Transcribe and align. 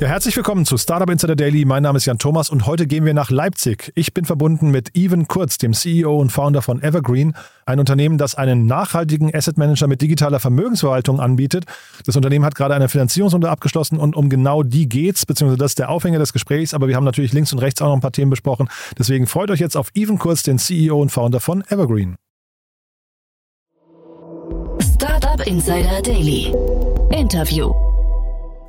Ja, 0.00 0.08
herzlich 0.08 0.34
willkommen 0.34 0.64
zu 0.64 0.78
Startup 0.78 1.10
Insider 1.10 1.36
Daily. 1.36 1.66
Mein 1.66 1.82
Name 1.82 1.98
ist 1.98 2.06
Jan 2.06 2.16
Thomas 2.16 2.48
und 2.48 2.64
heute 2.64 2.86
gehen 2.86 3.04
wir 3.04 3.12
nach 3.12 3.28
Leipzig. 3.28 3.92
Ich 3.94 4.14
bin 4.14 4.24
verbunden 4.24 4.70
mit 4.70 4.96
Evan 4.96 5.28
Kurz, 5.28 5.58
dem 5.58 5.74
CEO 5.74 6.18
und 6.18 6.32
Founder 6.32 6.62
von 6.62 6.82
Evergreen, 6.82 7.36
ein 7.66 7.78
Unternehmen, 7.78 8.16
das 8.16 8.34
einen 8.34 8.64
nachhaltigen 8.64 9.34
Asset 9.34 9.58
Manager 9.58 9.88
mit 9.88 10.00
digitaler 10.00 10.40
Vermögensverwaltung 10.40 11.20
anbietet. 11.20 11.66
Das 12.06 12.16
Unternehmen 12.16 12.46
hat 12.46 12.54
gerade 12.54 12.74
eine 12.74 12.88
Finanzierungsrunde 12.88 13.50
abgeschlossen 13.50 13.98
und 13.98 14.16
um 14.16 14.30
genau 14.30 14.62
die 14.62 14.88
geht's, 14.88 15.26
beziehungsweise 15.26 15.58
das 15.58 15.72
ist 15.72 15.78
der 15.80 15.90
Aufhänger 15.90 16.18
des 16.18 16.32
Gesprächs, 16.32 16.72
aber 16.72 16.88
wir 16.88 16.96
haben 16.96 17.04
natürlich 17.04 17.34
links 17.34 17.52
und 17.52 17.58
rechts 17.58 17.82
auch 17.82 17.88
noch 17.88 17.94
ein 17.94 18.00
paar 18.00 18.12
Themen 18.12 18.30
besprochen. 18.30 18.70
Deswegen 18.98 19.26
freut 19.26 19.50
euch 19.50 19.60
jetzt 19.60 19.76
auf 19.76 19.90
Evan 19.92 20.18
Kurz, 20.18 20.42
den 20.42 20.58
CEO 20.58 20.98
und 20.98 21.10
Founder 21.10 21.40
von 21.40 21.62
Evergreen. 21.68 22.16
Startup 24.80 25.46
Insider 25.46 26.00
Daily. 26.00 26.54
Interview. 27.12 27.89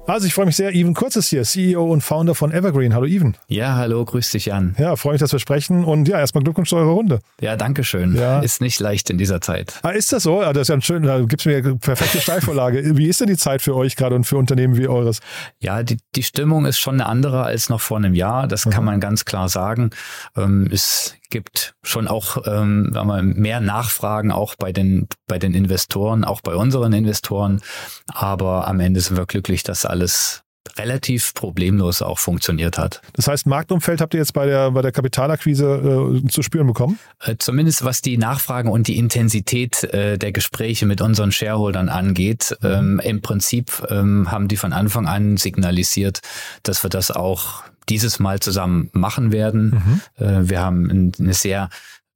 Also 0.08 0.26
ich 0.26 0.34
freue 0.34 0.48
mich 0.48 0.56
sehr, 0.56 0.74
Even 0.74 0.94
Kurz 0.94 1.16
ist 1.16 1.30
hier, 1.30 1.44
CEO 1.44 1.84
und 1.84 2.02
Founder 2.02 2.34
von 2.34 2.52
Evergreen. 2.52 2.94
Hallo 2.94 3.06
Even. 3.06 3.38
Ja, 3.48 3.76
hallo, 3.76 4.04
grüß 4.04 4.32
dich 4.32 4.48
Jan. 4.48 4.76
Ja, 4.80 4.96
freue 4.96 5.14
mich, 5.14 5.20
dass 5.20 5.32
wir 5.32 5.40
sprechen 5.40 5.86
und 5.86 6.08
ja, 6.08 6.20
erstmal 6.20 6.44
Glückwunsch 6.44 6.70
zu 6.70 6.76
eurer 6.76 6.92
Runde. 6.92 7.20
Ja, 7.40 7.56
danke 7.56 7.84
schön. 7.84 8.16
Ja. 8.16 8.40
Ist 8.40 8.62
nicht 8.62 8.80
leicht 8.80 9.10
in 9.10 9.18
dieser 9.18 9.42
Zeit. 9.42 9.80
Ah, 9.84 9.92
ist 9.92 10.12
das 10.12 10.24
so? 10.24 10.42
Ah, 10.42 10.54
das 10.54 10.64
ist 10.64 10.68
ja 10.70 10.76
ein 10.76 10.82
schön, 10.82 11.04
da 11.04 11.20
gibt 11.20 11.42
es 11.42 11.46
mir 11.46 11.58
eine 11.58 11.76
perfekte 11.76 12.20
Steilvorlage. 12.20 12.82
wie 12.98 13.08
ist 13.08 13.22
denn 13.22 13.28
die 13.28 13.38
Zeit 13.38 13.62
für 13.62 13.76
euch 13.76 13.96
gerade 13.96 14.16
und 14.16 14.24
für 14.26 14.38
Unternehmen 14.38 14.76
wie 14.76 14.88
eures? 14.88 15.20
Ja, 15.60 15.84
die, 15.84 15.98
die 16.16 16.24
Stimmung 16.24 16.66
ist 16.66 16.80
schon 16.80 16.96
eine 16.96 17.06
andere 17.06 17.44
als 17.44 17.70
noch 17.70 17.80
vor 17.80 17.98
einem 17.98 18.16
Jahr, 18.16 18.48
das 18.48 18.66
mhm. 18.66 18.72
kann 18.72 18.86
man 18.86 19.00
ganz 19.00 19.26
klar 19.26 19.50
sagen. 19.50 19.92
Ähm, 20.36 20.68
es 20.72 21.16
gibt 21.32 21.74
schon 21.82 22.08
auch 22.08 22.46
ähm, 22.46 22.92
wir, 22.94 23.24
mehr 23.24 23.60
Nachfragen 23.60 24.32
auch 24.32 24.56
bei 24.56 24.72
den 24.72 25.08
bei 25.28 25.40
den 25.40 25.54
Investoren, 25.54 26.24
auch 26.24 26.42
bei 26.42 26.56
unseren 26.56 26.94
Investoren. 26.94 27.62
Aber 28.08 28.68
am 28.68 28.80
Ende 28.80 29.02
sind 29.02 29.18
wir 29.18 29.26
glücklich, 29.26 29.64
dass 29.64 29.86
alles 29.86 30.44
relativ 30.78 31.34
problemlos 31.34 32.02
auch 32.02 32.20
funktioniert 32.20 32.78
hat. 32.78 33.02
Das 33.14 33.28
heißt, 33.28 33.48
Marktumfeld 33.48 34.00
habt 34.00 34.14
ihr 34.14 34.20
jetzt 34.20 34.34
bei 34.34 34.46
der, 34.46 34.72
bei 34.72 34.82
der 34.82 34.92
Kapitalakquise 34.92 36.22
äh, 36.24 36.28
zu 36.28 36.44
spüren 36.44 36.68
bekommen? 36.68 37.00
Äh, 37.20 37.36
zumindest 37.40 37.84
was 37.84 38.02
die 38.02 38.18
Nachfragen 38.18 38.70
und 38.70 38.88
die 38.88 38.98
Intensität 38.98 39.84
äh, 39.86 40.18
der 40.18 40.32
Gespräche 40.32 40.86
mit 40.86 41.02
unsern 41.02 41.32
Shareholdern 41.32 41.90
angeht. 41.90 42.56
Ähm, 42.64 43.02
Im 43.04 43.22
Prinzip 43.22 43.86
ähm, 43.90 44.32
haben 44.32 44.48
die 44.48 44.58
von 44.58 44.72
Anfang 44.74 45.08
an 45.08 45.38
signalisiert, 45.38 46.20
dass 46.64 46.84
wir 46.84 46.90
das 46.90 47.12
auch 47.12 47.64
dieses 47.90 48.20
Mal 48.20 48.40
zusammen 48.40 48.90
machen 48.94 49.32
werden. 49.32 50.02
Mhm. 50.18 50.26
Äh, 50.26 50.50
wir 50.50 50.62
haben 50.62 51.14
eine 51.20 51.34
sehr 51.34 51.70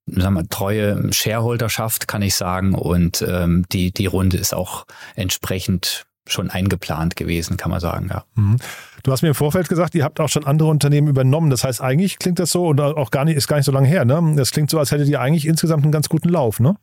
sagen 0.08 0.36
wir, 0.36 0.48
treue 0.48 1.12
Shareholderschaft, 1.12 2.08
kann 2.08 2.22
ich 2.22 2.36
sagen. 2.36 2.76
Und 2.76 3.26
ähm, 3.28 3.66
die, 3.72 3.92
die 3.92 4.06
Runde 4.06 4.38
ist 4.38 4.54
auch 4.54 4.86
entsprechend 5.16 6.06
schon 6.28 6.50
eingeplant 6.50 7.16
gewesen, 7.16 7.58
kann 7.58 7.70
man 7.72 7.80
sagen, 7.80 8.10
ja. 8.10 8.24
Mhm. 8.36 8.58
Du 9.04 9.12
hast 9.12 9.22
mir 9.22 9.28
im 9.28 9.36
Vorfeld 9.36 9.70
gesagt, 9.70 9.94
ihr 9.94 10.04
habt 10.04 10.20
auch 10.20 10.30
schon 10.30 10.46
andere 10.46 10.70
Unternehmen 10.70 11.08
übernommen. 11.08 11.52
Das 11.52 11.64
heißt, 11.64 11.82
eigentlich 11.82 12.18
klingt 12.18 12.40
das 12.40 12.52
so 12.52 12.68
und 12.68 12.82
auch 12.82 13.12
gar 13.12 13.26
nicht, 13.26 13.36
ist 13.36 13.48
gar 13.48 13.58
nicht 13.58 13.66
so 13.66 13.72
lange 13.72 13.88
her, 13.88 14.06
ne? 14.06 14.34
Das 14.36 14.50
klingt 14.50 14.72
so, 14.72 14.80
als 14.80 14.92
hättet 14.92 15.08
ihr 15.08 15.22
eigentlich 15.22 15.46
insgesamt 15.46 15.84
einen 15.84 15.92
ganz 15.92 16.10
guten 16.10 16.30
Lauf, 16.30 16.60
ne? 16.60 16.76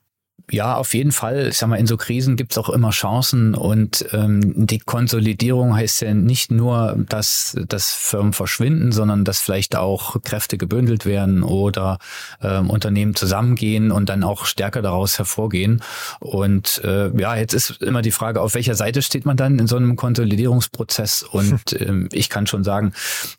Ja, 0.51 0.77
auf 0.77 0.93
jeden 0.93 1.13
Fall. 1.13 1.49
Ich 1.49 1.59
sag 1.59 1.69
mal, 1.69 1.77
in 1.77 1.87
so 1.87 1.97
Krisen 1.97 2.37
gibt's 2.37 2.59
auch 2.59 2.69
immer 2.69 2.91
Chancen 2.91 3.55
und 3.55 4.05
ähm, 4.13 4.67
die 4.67 4.81
Konsolidierung 4.81 5.75
heißt 5.75 6.03
ja 6.03 6.13
nicht 6.13 6.51
nur, 6.51 6.97
dass, 7.09 7.57
dass 7.69 7.93
Firmen 7.93 8.33
verschwinden, 8.33 8.93
sondern 8.93 9.25
dass 9.25 9.41
vielleicht 9.41 9.77
auch 9.77 10.21
Kräfte 10.23 10.59
gebündelt 10.59 11.07
werden 11.07 11.43
oder 11.43 11.99
ähm, 12.43 12.69
Unternehmen 12.69 13.15
zusammengehen 13.15 13.93
und 13.93 14.09
dann 14.09 14.25
auch 14.25 14.45
stärker 14.45 14.83
daraus 14.83 15.17
hervorgehen. 15.17 15.83
Und 16.19 16.83
äh, 16.85 17.09
ja, 17.19 17.37
jetzt 17.37 17.55
ist 17.55 17.81
immer 17.81 18.03
die 18.03 18.11
Frage, 18.11 18.43
auf 18.43 18.55
welcher 18.55 18.75
Seite 18.75 19.01
steht 19.01 19.25
man 19.25 19.37
dann 19.37 19.59
in 19.59 19.67
so 19.67 19.77
einem 19.77 19.97
Konsolidierungsprozess? 19.97 21.23
Und 21.23 21.63
ähm, 21.81 22.09
ich 22.13 22.29
kann 22.29 22.47
schon 22.47 22.65
sagen, 22.65 22.93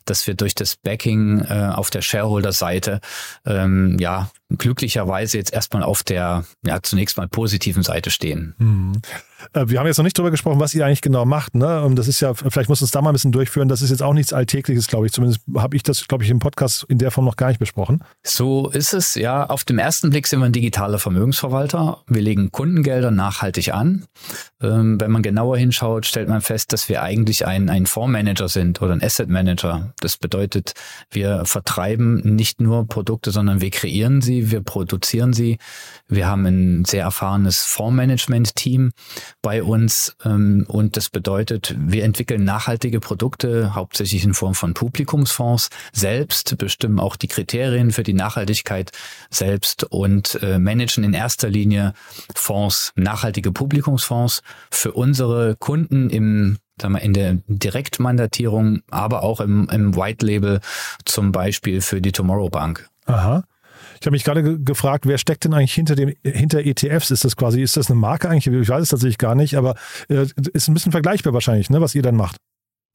dass 0.04 0.26
wir 0.26 0.34
durch 0.34 0.54
das 0.54 0.74
Backing 0.74 1.42
äh, 1.42 1.70
auf 1.72 1.90
der 1.90 2.02
Shareholder-Seite 2.02 3.00
ähm, 3.46 3.98
ja 4.00 4.30
glücklicherweise 4.58 5.38
jetzt 5.38 5.52
erstmal 5.52 5.82
auf 5.82 6.02
der 6.02 6.44
ja 6.64 6.80
zunächst 6.94 7.16
mal 7.16 7.28
positiven 7.28 7.82
Seite 7.82 8.10
stehen. 8.10 8.54
Mhm. 8.58 9.02
Äh, 9.52 9.68
wir 9.68 9.78
haben 9.78 9.86
jetzt 9.86 9.98
noch 9.98 10.04
nicht 10.04 10.18
darüber 10.18 10.30
gesprochen, 10.30 10.60
was 10.60 10.74
ihr 10.74 10.84
eigentlich 10.84 11.00
genau 11.00 11.24
macht. 11.24 11.54
Ne? 11.54 11.90
Das 11.94 12.08
ist 12.08 12.20
ja, 12.20 12.34
vielleicht 12.34 12.68
muss 12.68 12.82
uns 12.82 12.90
da 12.90 13.02
mal 13.02 13.10
ein 13.10 13.14
bisschen 13.14 13.32
durchführen. 13.32 13.68
Das 13.68 13.82
ist 13.82 13.90
jetzt 13.90 14.02
auch 14.02 14.14
nichts 14.14 14.32
Alltägliches, 14.32 14.86
glaube 14.86 15.06
ich. 15.06 15.12
Zumindest 15.12 15.42
habe 15.56 15.76
ich 15.76 15.82
das, 15.82 16.06
glaube 16.08 16.24
ich, 16.24 16.30
im 16.30 16.38
Podcast 16.38 16.84
in 16.88 16.98
der 16.98 17.10
Form 17.10 17.24
noch 17.24 17.36
gar 17.36 17.48
nicht 17.48 17.58
besprochen. 17.58 18.02
So 18.22 18.70
ist 18.70 18.94
es, 18.94 19.14
ja. 19.14 19.46
Auf 19.46 19.64
den 19.64 19.78
ersten 19.78 20.10
Blick 20.10 20.26
sind 20.26 20.40
wir 20.40 20.46
ein 20.46 20.52
digitaler 20.52 20.98
Vermögensverwalter. 20.98 22.02
Wir 22.06 22.22
legen 22.22 22.50
Kundengelder 22.52 23.10
nachhaltig 23.10 23.72
an. 23.72 24.06
Ähm, 24.62 25.00
wenn 25.00 25.10
man 25.10 25.22
genauer 25.22 25.56
hinschaut, 25.56 26.06
stellt 26.06 26.28
man 26.28 26.40
fest, 26.40 26.72
dass 26.72 26.88
wir 26.88 27.02
eigentlich 27.02 27.46
ein, 27.46 27.68
ein 27.68 27.86
Fondsmanager 27.86 28.48
sind 28.48 28.80
oder 28.82 28.92
ein 28.92 29.02
Asset 29.02 29.28
Manager. 29.28 29.92
Das 30.00 30.16
bedeutet, 30.16 30.74
wir 31.10 31.44
vertreiben 31.44 32.20
nicht 32.36 32.60
nur 32.60 32.86
Produkte, 32.86 33.30
sondern 33.30 33.60
wir 33.60 33.70
kreieren 33.70 34.20
sie, 34.20 34.50
wir 34.50 34.62
produzieren 34.62 35.32
sie. 35.32 35.58
Wir 36.08 36.26
haben 36.26 36.46
ein 36.46 36.84
sehr 36.84 37.02
erfahrenes 37.02 37.64
Fondsmanagement-Team 37.64 38.92
bei 39.42 39.62
uns 39.62 40.16
ähm, 40.24 40.64
und 40.68 40.96
das 40.96 41.10
bedeutet, 41.10 41.74
wir 41.78 42.04
entwickeln 42.04 42.44
nachhaltige 42.44 43.00
Produkte, 43.00 43.74
hauptsächlich 43.74 44.24
in 44.24 44.34
Form 44.34 44.54
von 44.54 44.74
Publikumsfonds 44.74 45.70
selbst, 45.92 46.56
bestimmen 46.58 46.98
auch 46.98 47.16
die 47.16 47.28
Kriterien 47.28 47.90
für 47.90 48.02
die 48.02 48.14
Nachhaltigkeit 48.14 48.90
selbst 49.30 49.84
und 49.84 50.38
äh, 50.42 50.58
managen 50.58 51.04
in 51.04 51.14
erster 51.14 51.48
Linie 51.48 51.94
Fonds, 52.34 52.92
nachhaltige 52.96 53.52
Publikumsfonds 53.52 54.42
für 54.70 54.92
unsere 54.92 55.56
Kunden 55.56 56.10
im 56.10 56.58
sagen 56.80 56.94
wir, 56.94 57.02
in 57.02 57.12
der 57.12 57.38
Direktmandatierung, 57.46 58.82
aber 58.90 59.22
auch 59.22 59.40
im, 59.40 59.68
im 59.70 59.94
White 59.94 60.26
Label, 60.26 60.60
zum 61.04 61.30
Beispiel 61.30 61.80
für 61.80 62.00
die 62.00 62.10
Tomorrow 62.10 62.50
Bank. 62.50 62.88
Aha. 63.06 63.44
Ich 64.04 64.06
habe 64.06 64.16
mich 64.16 64.24
gerade 64.24 64.42
ge 64.42 64.58
gefragt, 64.62 65.06
wer 65.06 65.16
steckt 65.16 65.44
denn 65.44 65.54
eigentlich 65.54 65.72
hinter 65.72 65.94
dem 65.94 66.12
hinter 66.22 66.58
ETFs? 66.58 67.10
Ist 67.10 67.24
das 67.24 67.36
quasi, 67.36 67.62
ist 67.62 67.78
das 67.78 67.90
eine 67.90 67.98
Marke 67.98 68.28
eigentlich? 68.28 68.46
Ich 68.46 68.68
weiß 68.68 68.82
es 68.82 68.90
tatsächlich 68.90 69.16
gar 69.16 69.34
nicht, 69.34 69.54
aber 69.54 69.76
äh, 70.10 70.26
ist 70.52 70.68
ein 70.68 70.74
bisschen 70.74 70.92
vergleichbar 70.92 71.32
wahrscheinlich, 71.32 71.70
ne, 71.70 71.80
was 71.80 71.94
ihr 71.94 72.02
dann 72.02 72.14
macht. 72.14 72.36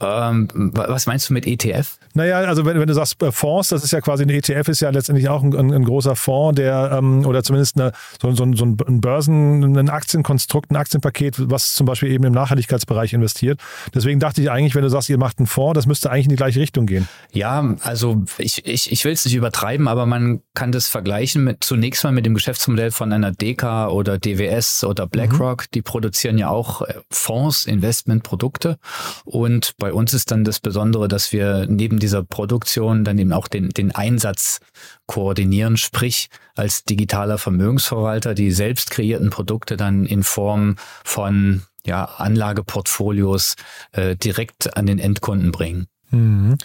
Ähm, 0.02 0.48
was 0.54 1.08
meinst 1.08 1.30
du 1.30 1.34
mit 1.34 1.46
ETF? 1.46 1.98
Naja, 2.14 2.40
also 2.40 2.66
wenn, 2.66 2.80
wenn 2.80 2.88
du 2.88 2.94
sagst 2.94 3.22
äh, 3.22 3.32
Fonds, 3.32 3.70
das 3.70 3.84
ist 3.84 3.92
ja 3.92 4.02
quasi 4.02 4.24
ein 4.24 4.30
ETF, 4.30 4.70
ist 4.70 4.80
ja 4.80 4.90
letztendlich 4.90 5.30
auch 5.30 5.44
ein, 5.44 5.54
ein, 5.56 5.74
ein 5.74 5.84
großer 5.84 6.16
Fonds, 6.16 6.56
der 6.56 6.92
ähm, 6.94 7.26
oder 7.26 7.44
zumindest 7.44 7.80
eine, 7.80 7.92
so, 8.22 8.32
so, 8.32 8.52
so 8.54 8.66
ein 8.66 9.02
Börsen, 9.02 9.78
ein 9.78 9.90
Aktienkonstrukt, 9.90 10.72
ein 10.72 10.78
Aktienpaket, 10.78 11.50
was 11.50 11.74
zum 11.74 11.86
Beispiel 11.86 12.12
eben 12.12 12.24
im 12.24 12.34
Nachhaltigkeitsbereich 12.34 13.14
investiert. 13.14 13.60
Deswegen 13.94 14.20
dachte 14.20 14.42
ich 14.42 14.50
eigentlich, 14.50 14.74
wenn 14.76 14.84
du 14.84 14.90
sagst, 14.90 15.10
ihr 15.10 15.18
macht 15.18 15.40
einen 15.40 15.48
Fonds, 15.48 15.76
das 15.76 15.86
müsste 15.86 16.10
eigentlich 16.10 16.26
in 16.26 16.32
die 16.32 16.36
gleiche 16.38 16.60
Richtung 16.60 16.86
gehen. 16.86 17.08
Ja, 17.32 17.76
also 17.82 18.24
ich, 18.38 18.66
ich, 18.66 18.92
ich 18.92 19.06
will 19.06 19.12
es 19.12 19.26
nicht 19.26 19.36
übertreiben, 19.36 19.88
aber 19.88 20.06
man 20.06 20.42
kann 20.54 20.72
das 20.72 20.88
vergleichen 20.88 21.44
mit 21.44 21.64
zunächst 21.64 22.04
mal 22.04 22.12
mit 22.12 22.26
dem 22.26 22.34
Geschäftsmodell 22.34 22.92
von 22.92 23.12
einer 23.12 23.32
DK 23.32 23.90
oder 23.90 24.18
DWS 24.18 24.84
oder 24.84 25.08
BlackRock. 25.08 25.64
Mhm. 25.64 25.68
Die 25.74 25.82
produzieren 25.82 26.38
ja 26.38 26.50
auch 26.50 26.82
äh, 26.84 26.94
Fonds, 27.12 27.66
Investmentprodukte 27.66 28.78
und 29.26 29.74
bei 29.78 29.89
bei 29.90 29.94
uns 29.94 30.14
ist 30.14 30.30
dann 30.30 30.44
das 30.44 30.60
Besondere, 30.60 31.08
dass 31.08 31.34
wir 31.34 31.66
neben 31.68 31.98
dieser 31.98 32.24
Produktion 32.24 33.04
dann 33.04 33.18
eben 33.18 33.34
auch 33.34 33.48
den, 33.48 33.70
den 33.70 33.90
Einsatz 33.90 34.60
koordinieren, 35.08 35.78
sprich 35.78 36.30
als 36.56 36.84
digitaler 36.84 37.40
Vermögensverwalter 37.40 38.36
die 38.36 38.52
selbst 38.52 38.92
kreierten 38.92 39.32
Produkte 39.32 39.78
dann 39.78 40.06
in 40.06 40.22
Form 40.22 40.76
von 41.04 41.64
ja, 41.88 42.06
Anlageportfolios 42.06 43.56
äh, 43.94 44.16
direkt 44.16 44.78
an 44.78 44.86
den 44.86 45.00
Endkunden 45.00 45.52
bringen. 45.52 45.88
Mhm. 46.12 46.60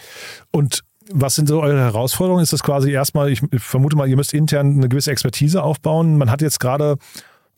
Und 0.51 0.83
was 1.11 1.35
sind 1.35 1.49
so 1.49 1.63
eure 1.63 1.81
Herausforderungen? 1.81 2.43
Ist 2.43 2.53
das 2.53 2.63
quasi 2.63 2.91
erstmal, 2.91 3.31
ich 3.31 3.41
vermute 3.57 3.97
mal, 3.97 4.07
ihr 4.07 4.17
müsst 4.17 4.35
intern 4.35 4.77
eine 4.77 4.91
gewisse 4.91 5.13
Expertise 5.13 5.63
aufbauen. 5.63 6.19
Man 6.19 6.31
hat 6.31 6.43
jetzt 6.43 6.61
gerade 6.61 6.99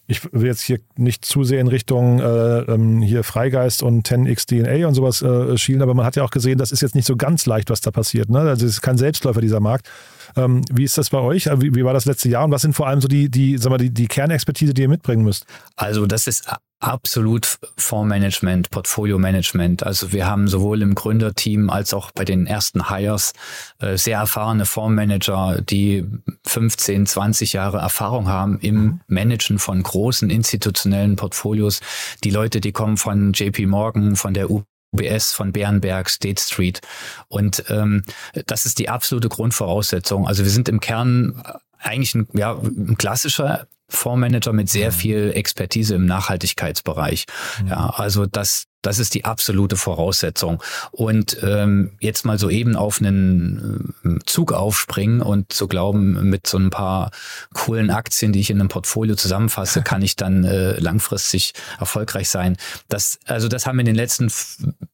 ich 0.06 0.32
will 0.32 0.46
jetzt 0.46 0.62
hier 0.62 0.78
nicht 0.96 1.24
zu 1.24 1.42
sehr 1.44 1.60
in 1.60 1.68
Richtung 1.68 2.20
äh, 2.20 2.60
ähm, 2.60 3.02
hier 3.02 3.24
Freigeist 3.24 3.82
und 3.82 4.06
10x 4.06 4.46
DNA 4.46 4.86
und 4.86 4.94
sowas 4.94 5.22
äh, 5.22 5.58
schielen, 5.58 5.82
aber 5.82 5.94
man 5.94 6.06
hat 6.06 6.16
ja 6.16 6.22
auch 6.22 6.30
gesehen, 6.30 6.58
das 6.58 6.72
ist 6.72 6.82
jetzt 6.82 6.94
nicht 6.94 7.06
so 7.06 7.16
ganz 7.16 7.46
leicht, 7.46 7.70
was 7.70 7.80
da 7.80 7.90
passiert. 7.90 8.28
Ne? 8.28 8.38
Also 8.38 8.66
es 8.66 8.72
ist 8.72 8.82
kein 8.82 8.98
Selbstläufer, 8.98 9.40
dieser 9.40 9.60
Markt. 9.60 9.88
Ähm, 10.36 10.62
wie 10.70 10.84
ist 10.84 10.98
das 10.98 11.10
bei 11.10 11.18
euch? 11.18 11.46
Wie, 11.46 11.74
wie, 11.74 11.84
war 11.84 11.94
das 11.94 12.04
letzte 12.04 12.28
Jahr 12.28 12.44
und 12.44 12.50
was 12.50 12.62
sind 12.62 12.74
vor 12.74 12.86
allem 12.86 13.00
so 13.00 13.08
die, 13.08 13.30
die, 13.30 13.56
sag 13.58 13.70
mal, 13.70 13.78
die, 13.78 13.90
die 13.90 14.06
Kernexpertise, 14.06 14.74
die 14.74 14.82
ihr 14.82 14.88
mitbringen 14.88 15.24
müsst? 15.24 15.46
Also 15.76 16.06
das 16.06 16.26
ist 16.26 16.48
absolut 16.78 17.58
Fondsmanagement, 17.78 18.70
Portfolio-Management. 18.70 19.82
Also 19.82 20.12
wir 20.12 20.26
haben 20.26 20.46
sowohl 20.46 20.82
im 20.82 20.94
Gründerteam 20.94 21.70
als 21.70 21.94
auch 21.94 22.10
bei 22.12 22.24
den 22.24 22.46
ersten 22.46 22.90
Hires 22.90 23.32
äh, 23.78 23.96
sehr 23.96 24.18
erfahrene 24.18 24.66
Fondsmanager, 24.66 25.62
die 25.62 26.06
15, 26.46 27.06
20 27.06 27.54
Jahre 27.54 27.78
Erfahrung 27.78 28.28
haben 28.28 28.58
im 28.60 28.74
mhm. 28.74 29.00
Managen 29.06 29.58
von 29.58 29.82
großen 29.82 30.28
institutionellen 30.28 31.16
Portfolios. 31.16 31.80
Die 32.24 32.30
Leute, 32.30 32.60
die 32.60 32.72
kommen 32.72 32.98
von 32.98 33.32
JP 33.32 33.66
Morgan, 33.66 34.16
von 34.16 34.34
der 34.34 34.50
UBS, 34.92 35.32
von 35.32 35.52
Bärenberg, 35.52 36.08
State 36.08 36.40
Street. 36.40 36.80
Und 37.28 37.64
ähm, 37.68 38.02
das 38.46 38.66
ist 38.66 38.78
die 38.78 38.88
absolute 38.88 39.28
Grundvoraussetzung. 39.28 40.26
Also 40.26 40.44
wir 40.44 40.50
sind 40.50 40.68
im 40.68 40.80
Kern 40.80 41.42
eigentlich 41.78 42.14
ein, 42.14 42.28
ja, 42.32 42.52
ein 42.52 42.96
klassischer 42.96 43.66
Fondsmanager 43.88 44.52
mit 44.52 44.68
sehr 44.68 44.90
mhm. 44.90 44.94
viel 44.94 45.32
Expertise 45.34 45.94
im 45.94 46.06
Nachhaltigkeitsbereich. 46.06 47.26
Mhm. 47.62 47.68
Ja, 47.68 47.90
also 47.90 48.26
das 48.26 48.66
Das 48.86 49.00
ist 49.00 49.14
die 49.14 49.24
absolute 49.24 49.76
Voraussetzung. 49.76 50.62
Und 50.92 51.38
ähm, 51.42 51.90
jetzt 51.98 52.24
mal 52.24 52.38
so 52.38 52.48
eben 52.48 52.76
auf 52.76 53.00
einen 53.00 53.94
äh, 54.04 54.24
Zug 54.26 54.52
aufspringen 54.52 55.22
und 55.22 55.52
zu 55.52 55.66
glauben, 55.66 56.30
mit 56.30 56.46
so 56.46 56.56
ein 56.56 56.70
paar 56.70 57.10
coolen 57.52 57.90
Aktien, 57.90 58.32
die 58.32 58.38
ich 58.38 58.50
in 58.50 58.60
einem 58.60 58.68
Portfolio 58.68 59.16
zusammenfasse, 59.16 59.82
kann 59.84 60.02
ich 60.02 60.14
dann 60.14 60.44
äh, 60.44 60.78
langfristig 60.78 61.52
erfolgreich 61.80 62.28
sein. 62.28 62.56
Das, 62.88 63.18
also 63.26 63.48
das 63.48 63.66
haben 63.66 63.80
in 63.80 63.86
den 63.86 63.96
letzten 63.96 64.30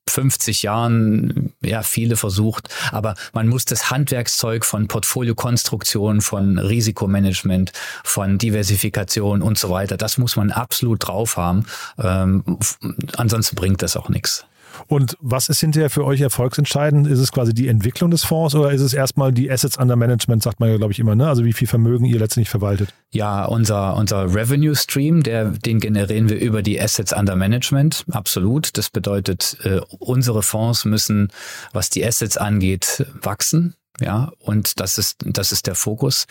50 0.08 0.62
Jahren 0.62 1.52
ja 1.62 1.82
viele 1.82 2.16
versucht, 2.16 2.68
aber 2.90 3.14
man 3.32 3.48
muss 3.48 3.64
das 3.64 3.90
Handwerkszeug 3.90 4.64
von 4.64 4.88
Portfoliokonstruktion, 4.88 6.20
von 6.20 6.58
Risikomanagement, 6.58 7.72
von 8.04 8.38
Diversifikation 8.38 9.42
und 9.42 9.58
so 9.58 9.70
weiter, 9.70 9.96
das 9.96 10.18
muss 10.18 10.36
man 10.36 10.50
absolut 10.50 11.06
drauf 11.06 11.36
haben. 11.36 11.66
Ähm, 11.98 12.42
ansonsten 13.16 13.56
bringt 13.56 13.81
das 13.82 13.96
auch 13.96 14.08
nichts. 14.08 14.46
Und 14.86 15.16
was 15.20 15.48
ist 15.48 15.60
hinterher 15.60 15.90
für 15.90 16.04
euch 16.04 16.20
erfolgsentscheidend? 16.20 17.06
Ist 17.06 17.18
es 17.18 17.32
quasi 17.32 17.52
die 17.54 17.68
Entwicklung 17.68 18.10
des 18.10 18.24
Fonds 18.24 18.54
oder 18.54 18.72
ist 18.72 18.80
es 18.80 18.94
erstmal 18.94 19.32
die 19.32 19.50
Assets 19.50 19.78
under 19.78 19.96
Management, 19.96 20.42
sagt 20.42 20.60
man 20.60 20.70
ja, 20.70 20.76
glaube 20.76 20.92
ich, 20.92 20.98
immer, 20.98 21.14
ne? 21.14 21.28
Also 21.28 21.44
wie 21.44 21.52
viel 21.52 21.68
Vermögen 21.68 22.04
ihr 22.04 22.18
letztendlich 22.18 22.48
verwaltet? 22.48 22.94
Ja, 23.10 23.44
unser, 23.44 23.96
unser 23.96 24.34
Revenue 24.34 24.74
Stream, 24.74 25.22
der, 25.22 25.46
den 25.46 25.80
generieren 25.80 26.28
wir 26.28 26.40
über 26.40 26.62
die 26.62 26.80
Assets 26.80 27.12
under 27.12 27.36
Management. 27.36 28.04
Absolut. 28.10 28.76
Das 28.78 28.90
bedeutet, 28.90 29.56
äh, 29.62 29.80
unsere 29.98 30.42
Fonds 30.42 30.84
müssen, 30.84 31.28
was 31.72 31.90
die 31.90 32.04
Assets 32.04 32.36
angeht, 32.36 33.06
wachsen. 33.20 33.74
Ja, 34.00 34.32
und 34.38 34.80
das 34.80 34.98
ist, 34.98 35.18
das 35.24 35.52
ist 35.52 35.66
der 35.66 35.74
Fokus. 35.74 36.26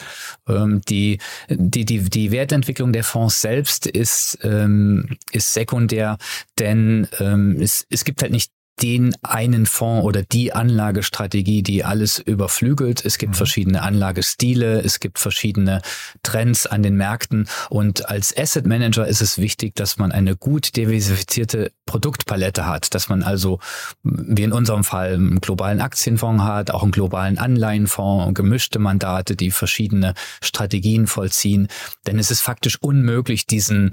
Ähm, 0.48 0.81
die, 0.90 1.19
die, 1.50 1.86
die, 1.86 2.10
die 2.10 2.31
Wertentwicklung 2.31 2.92
der 2.92 3.04
Fonds 3.04 3.40
selbst 3.40 3.86
ist, 3.86 4.40
ähm, 4.44 5.18
ist 5.31 5.54
sekundär, 5.54 6.18
denn 6.58 7.08
ähm, 7.19 7.58
es, 7.62 7.86
es 7.90 8.04
gibt 8.04 8.24
halt 8.24 8.31
nicht 8.31 8.52
den 8.81 9.15
einen 9.21 9.65
Fonds 9.65 10.06
oder 10.06 10.23
die 10.23 10.53
Anlagestrategie, 10.53 11.62
die 11.62 11.83
alles 11.83 12.19
überflügelt. 12.19 13.06
Es 13.06 13.18
gibt 13.18 13.33
mhm. 13.33 13.38
verschiedene 13.38 13.81
Anlagestile, 13.81 14.81
es 14.81 15.00
gibt 15.00 15.19
verschiedene 15.19 15.81
Trends 16.23 16.65
an 16.65 16.83
den 16.83 16.95
Märkten 16.95 17.47
und 17.69 18.09
als 18.09 18.35
Asset 18.35 18.65
Manager 18.65 19.07
ist 19.07 19.21
es 19.21 19.38
wichtig, 19.38 19.75
dass 19.75 19.97
man 19.97 20.12
eine 20.12 20.35
gut 20.35 20.75
diversifizierte 20.75 21.71
Produktpalette 21.85 22.65
hat, 22.65 22.95
dass 22.95 23.09
man 23.09 23.21
also, 23.21 23.59
wie 24.03 24.44
in 24.44 24.53
unserem 24.53 24.83
Fall, 24.83 25.13
einen 25.13 25.41
globalen 25.41 25.81
Aktienfonds 25.81 26.44
hat, 26.44 26.71
auch 26.71 26.83
einen 26.83 26.91
globalen 26.91 27.38
Anleihenfonds, 27.38 28.33
gemischte 28.33 28.79
Mandate, 28.79 29.35
die 29.35 29.51
verschiedene 29.51 30.13
Strategien 30.41 31.06
vollziehen. 31.07 31.67
Denn 32.07 32.17
es 32.17 32.31
ist 32.31 32.41
faktisch 32.41 32.77
unmöglich, 32.81 33.45
diesen, 33.45 33.91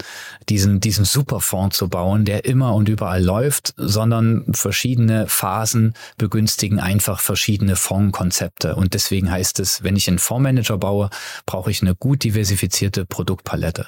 diesen, 0.48 0.80
diesen 0.80 1.04
Superfonds 1.04 1.76
zu 1.76 1.88
bauen, 1.88 2.24
der 2.24 2.44
immer 2.44 2.74
und 2.74 2.88
überall 2.88 3.22
läuft, 3.22 3.74
sondern 3.76 4.44
verschiedene 4.68 5.26
Phasen 5.28 5.94
begünstigen 6.18 6.78
einfach 6.78 7.20
verschiedene 7.20 7.74
Fondskonzepte. 7.74 8.76
Und 8.76 8.92
deswegen 8.92 9.30
heißt 9.30 9.60
es, 9.60 9.82
wenn 9.82 9.96
ich 9.96 10.08
einen 10.08 10.18
Fondsmanager 10.18 10.76
baue, 10.76 11.08
brauche 11.46 11.70
ich 11.70 11.80
eine 11.80 11.94
gut 11.94 12.22
diversifizierte 12.22 13.06
Produktpalette. 13.06 13.86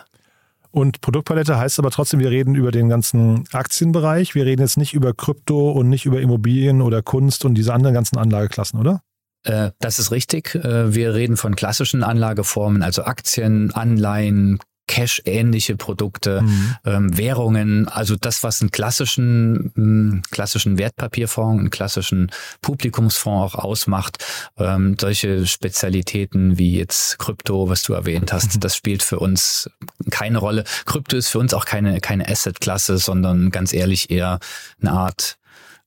Und 0.70 1.02
Produktpalette 1.02 1.58
heißt 1.58 1.78
aber 1.78 1.90
trotzdem, 1.90 2.18
wir 2.20 2.30
reden 2.30 2.54
über 2.54 2.70
den 2.70 2.88
ganzen 2.88 3.44
Aktienbereich. 3.52 4.34
Wir 4.34 4.46
reden 4.46 4.62
jetzt 4.62 4.78
nicht 4.78 4.94
über 4.94 5.12
Krypto 5.12 5.70
und 5.70 5.90
nicht 5.90 6.06
über 6.06 6.22
Immobilien 6.22 6.80
oder 6.80 7.02
Kunst 7.02 7.44
und 7.44 7.56
diese 7.56 7.74
anderen 7.74 7.92
ganzen 7.92 8.16
Anlageklassen, 8.16 8.80
oder? 8.80 9.02
Äh, 9.44 9.72
das 9.80 9.98
ist 9.98 10.12
richtig. 10.12 10.54
Äh, 10.54 10.94
wir 10.94 11.14
reden 11.14 11.36
von 11.36 11.56
klassischen 11.56 12.02
Anlageformen, 12.02 12.82
also 12.82 13.04
Aktien, 13.04 13.70
Anleihen, 13.72 14.60
Cash-ähnliche 14.90 15.76
Produkte, 15.76 16.42
mhm. 16.42 16.76
ähm, 16.84 17.16
Währungen, 17.16 17.86
also 17.86 18.16
das, 18.16 18.42
was 18.42 18.60
einen 18.60 18.72
klassischen, 18.72 19.72
ähm, 19.76 20.22
klassischen 20.32 20.78
Wertpapierfonds, 20.78 21.60
einen 21.60 21.70
klassischen 21.70 22.32
Publikumsfonds 22.60 23.54
auch 23.54 23.64
ausmacht. 23.64 24.24
Ähm, 24.58 24.96
solche 25.00 25.46
Spezialitäten 25.46 26.58
wie 26.58 26.76
jetzt 26.76 27.20
Krypto, 27.20 27.68
was 27.68 27.84
du 27.84 27.92
erwähnt 27.92 28.32
hast, 28.32 28.56
mhm. 28.56 28.60
das 28.60 28.74
spielt 28.74 29.04
für 29.04 29.20
uns 29.20 29.70
keine 30.10 30.38
Rolle. 30.38 30.64
Krypto 30.86 31.16
ist 31.16 31.28
für 31.28 31.38
uns 31.38 31.54
auch 31.54 31.66
keine, 31.66 32.00
keine 32.00 32.28
Asset-Klasse, 32.28 32.98
sondern 32.98 33.50
ganz 33.50 33.72
ehrlich 33.72 34.10
eher 34.10 34.40
eine 34.80 34.90
Art 34.90 35.38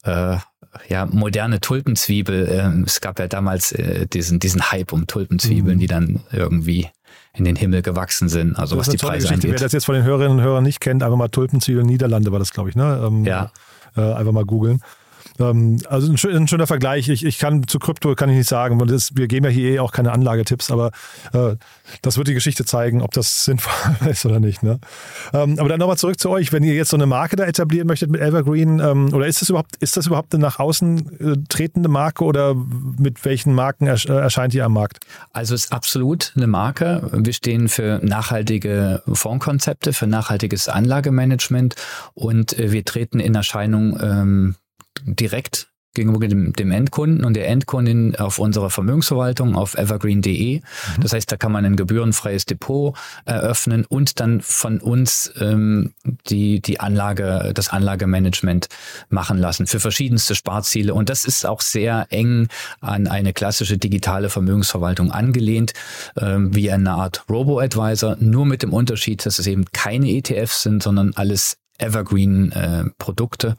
äh, 0.04 0.38
ja, 0.88 1.06
moderne 1.08 1.60
Tulpenzwiebel. 1.60 2.48
Äh, 2.48 2.86
es 2.86 3.02
gab 3.02 3.20
ja 3.20 3.28
damals 3.28 3.74
äh, 3.74 4.08
diesen, 4.08 4.40
diesen 4.40 4.72
Hype 4.72 4.94
um 4.94 5.08
Tulpenzwiebeln, 5.08 5.76
mhm. 5.76 5.80
die 5.82 5.88
dann 5.88 6.22
irgendwie 6.32 6.88
in 7.36 7.46
den 7.46 7.56
Himmel 7.56 7.82
gewachsen 7.82 8.30
sind, 8.30 8.58
also 8.58 8.78
was 8.78 8.90
die 8.90 8.98
Preise 8.98 9.30
angeht. 9.30 9.52
Wer 9.52 9.60
das 9.60 9.72
jetzt 9.72 9.86
von 9.86 9.96
den 9.96 10.04
Hörerinnen 10.04 10.38
und 10.38 10.44
Hörern 10.44 10.64
nicht 10.64 10.80
kennt, 10.80 11.02
einfach 11.02 11.18
mal 11.18 11.30
Tulpenzwiebeln 11.30 11.86
Niederlande 11.86 12.32
war 12.32 12.40
das, 12.40 12.54
glaube 12.54 12.70
ich, 12.70 12.76
ne? 12.76 13.04
Ähm, 13.06 13.26
ja. 13.26 13.52
Äh, 13.96 14.02
einfach 14.14 14.32
mal 14.32 14.46
googeln. 14.46 14.82
Ähm, 15.40 15.80
also 15.88 16.12
ein, 16.12 16.36
ein, 16.36 16.48
schöner 16.48 16.68
Vergleich. 16.68 17.10
Ich, 17.10 17.26
ich 17.26 17.40
kann 17.40 17.68
zu 17.68 17.80
Krypto 17.80 18.14
kann 18.16 18.30
ich 18.30 18.38
nicht 18.38 18.50
sagen, 18.50 18.80
weil 18.80 18.88
das, 18.88 19.16
wir 19.16 19.28
geben 19.28 19.46
ja 19.46 19.52
hier 19.52 19.72
eh 19.72 19.80
auch 19.80 19.92
keine 19.92 20.12
Anlagetipps, 20.12 20.72
aber 20.72 20.92
äh, 21.34 21.56
das 22.02 22.18
wird 22.18 22.28
die 22.28 22.34
Geschichte 22.34 22.66
zeigen, 22.66 23.02
ob 23.02 23.12
das 23.12 23.46
sinnvoll 23.46 23.74
ist 24.10 24.26
oder 24.26 24.40
nicht. 24.40 24.64
Ne? 24.64 24.80
Ähm, 25.34 25.58
aber 25.60 25.70
dann 25.70 25.80
nochmal 25.80 25.98
zurück 25.98 26.20
zu 26.20 26.30
euch. 26.30 26.52
Wenn 26.52 26.64
ihr 26.64 26.74
jetzt 26.74 26.90
so 26.90 26.98
eine 26.98 27.06
Marke 27.06 27.36
da 27.36 27.46
etablieren 27.46 27.88
möchtet 27.88 28.10
mit 28.10 28.22
Evergreen, 28.22 28.80
ähm, 28.80 29.14
oder 29.14 29.28
ist 29.28 29.42
das 29.42 29.50
überhaupt, 29.50 29.76
ist 29.78 29.98
das 29.98 30.08
überhaupt 30.08 30.34
eine 30.34 30.44
nach 30.44 30.60
außen 30.60 31.20
äh, 31.20 31.36
tretende 31.50 31.90
Marke 31.90 32.24
oder 32.24 32.56
mit 32.56 33.24
welchen 33.26 33.54
Marken 33.54 33.88
ersch 33.88 34.06
äh, 34.06 34.14
erscheint 34.14 34.54
ihr 34.54 34.66
am 34.66 34.74
Markt? 34.74 35.00
Also 35.32 35.56
es 35.56 35.66
ist 35.66 35.74
absolut 35.74 36.34
eine 36.36 36.48
Marke. 36.48 37.10
Wir 37.12 37.34
stehen 37.34 37.70
für 37.70 38.00
nachhaltige 38.04 39.02
Fondskonzepte, 39.12 39.94
für 39.94 40.08
nachhaltiges 40.08 40.70
Anlagemanagement 40.70 41.76
und 42.14 42.58
äh, 42.60 42.72
wir 42.72 42.86
treten 42.86 43.20
in 43.20 43.36
Erscheinung 43.36 43.98
ähm, 44.02 44.56
direkt 45.06 45.74
gegenüber 45.94 46.28
dem, 46.28 46.54
dem 46.54 46.72
Endkunden 46.72 47.24
und 47.24 47.36
der 47.36 47.48
Endkundin 47.48 48.16
auf 48.16 48.40
unserer 48.40 48.70
Vermögensverwaltung 48.70 49.56
auf 49.56 49.76
evergreen.de. 49.76 50.60
Mhm. 50.60 50.64
Das 51.02 51.14
heißt, 51.14 51.32
da 51.32 51.38
kann 51.38 51.52
man 51.52 51.66
ein 51.66 51.76
gebührenfreies 51.76 52.46
Depot 52.46 52.98
eröffnen 53.26 53.86
und 53.86 54.20
dann 54.20 54.42
von 54.42 54.80
uns 54.80 55.32
ähm, 55.40 55.94
die, 56.30 56.62
die 56.62 56.80
Anlage, 56.80 57.52
das 57.54 57.70
Anlagemanagement 57.70 58.70
machen 59.10 59.38
lassen 59.38 59.68
für 59.68 59.80
verschiedenste 59.80 60.34
Sparziele. 60.34 60.94
Und 60.94 61.10
das 61.10 61.26
ist 61.26 61.46
auch 61.46 61.62
sehr 61.62 62.08
eng 62.10 62.48
an 62.82 63.08
eine 63.08 63.34
klassische 63.34 63.78
digitale 63.78 64.30
Vermögensverwaltung 64.30 65.12
angelehnt, 65.12 65.74
ähm, 66.20 66.56
wie 66.56 66.72
eine 66.72 66.92
Art 66.92 67.24
Robo-Advisor, 67.30 68.18
nur 68.20 68.48
mit 68.48 68.64
dem 68.64 68.74
Unterschied, 68.74 69.26
dass 69.26 69.38
es 69.38 69.46
eben 69.46 69.66
keine 69.74 70.10
ETFs 70.10 70.64
sind, 70.64 70.82
sondern 70.82 71.14
alles 71.14 71.58
Evergreen-Produkte. 71.78 73.56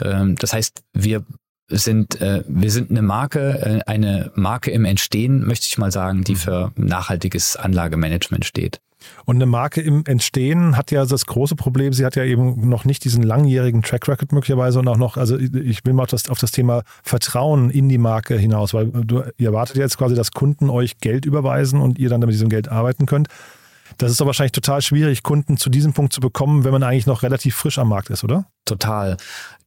Äh, 0.00 0.04
mhm. 0.04 0.12
ähm, 0.12 0.36
das 0.36 0.52
heißt, 0.52 0.82
wir 0.92 1.24
sind 1.68 2.20
äh, 2.20 2.44
wir 2.46 2.70
sind 2.70 2.90
eine 2.90 3.02
Marke, 3.02 3.80
äh, 3.86 3.90
eine 3.90 4.30
Marke 4.34 4.70
im 4.70 4.84
Entstehen, 4.84 5.46
möchte 5.46 5.66
ich 5.66 5.78
mal 5.78 5.90
sagen, 5.90 6.24
die 6.24 6.32
mhm. 6.32 6.38
für 6.38 6.72
nachhaltiges 6.76 7.56
Anlagemanagement 7.56 8.44
steht. 8.44 8.80
Und 9.24 9.36
eine 9.36 9.46
Marke 9.46 9.80
im 9.80 10.04
Entstehen 10.06 10.76
hat 10.76 10.90
ja 10.90 11.04
das 11.04 11.26
große 11.26 11.56
Problem, 11.56 11.92
sie 11.92 12.04
hat 12.04 12.16
ja 12.16 12.24
eben 12.24 12.68
noch 12.68 12.84
nicht 12.84 13.04
diesen 13.04 13.22
langjährigen 13.22 13.82
Track 13.82 14.08
Record 14.08 14.32
möglicherweise 14.32 14.78
und 14.78 14.86
auch 14.86 14.96
noch, 14.96 15.16
also 15.16 15.36
ich 15.38 15.84
will 15.84 15.92
mal 15.92 16.04
auf 16.04 16.10
das, 16.10 16.28
auf 16.28 16.38
das 16.38 16.52
Thema 16.52 16.82
Vertrauen 17.02 17.70
in 17.70 17.88
die 17.88 17.98
Marke 17.98 18.36
hinaus, 18.36 18.74
weil 18.74 18.86
du, 18.86 19.22
ihr 19.38 19.48
erwartet 19.48 19.76
jetzt 19.76 19.98
quasi, 19.98 20.14
dass 20.14 20.30
Kunden 20.30 20.70
euch 20.70 20.98
Geld 20.98 21.24
überweisen 21.24 21.80
und 21.80 21.98
ihr 21.98 22.10
dann 22.10 22.20
mit 22.20 22.30
diesem 22.30 22.48
Geld 22.48 22.68
arbeiten 22.68 23.06
könnt. 23.06 23.28
Das 23.98 24.10
ist 24.10 24.20
doch 24.20 24.26
wahrscheinlich 24.26 24.52
total 24.52 24.82
schwierig, 24.82 25.22
Kunden 25.22 25.56
zu 25.56 25.70
diesem 25.70 25.92
Punkt 25.92 26.12
zu 26.12 26.20
bekommen, 26.20 26.64
wenn 26.64 26.72
man 26.72 26.82
eigentlich 26.82 27.06
noch 27.06 27.22
relativ 27.22 27.54
frisch 27.56 27.78
am 27.78 27.88
Markt 27.88 28.10
ist, 28.10 28.24
oder? 28.24 28.46
Total 28.64 29.16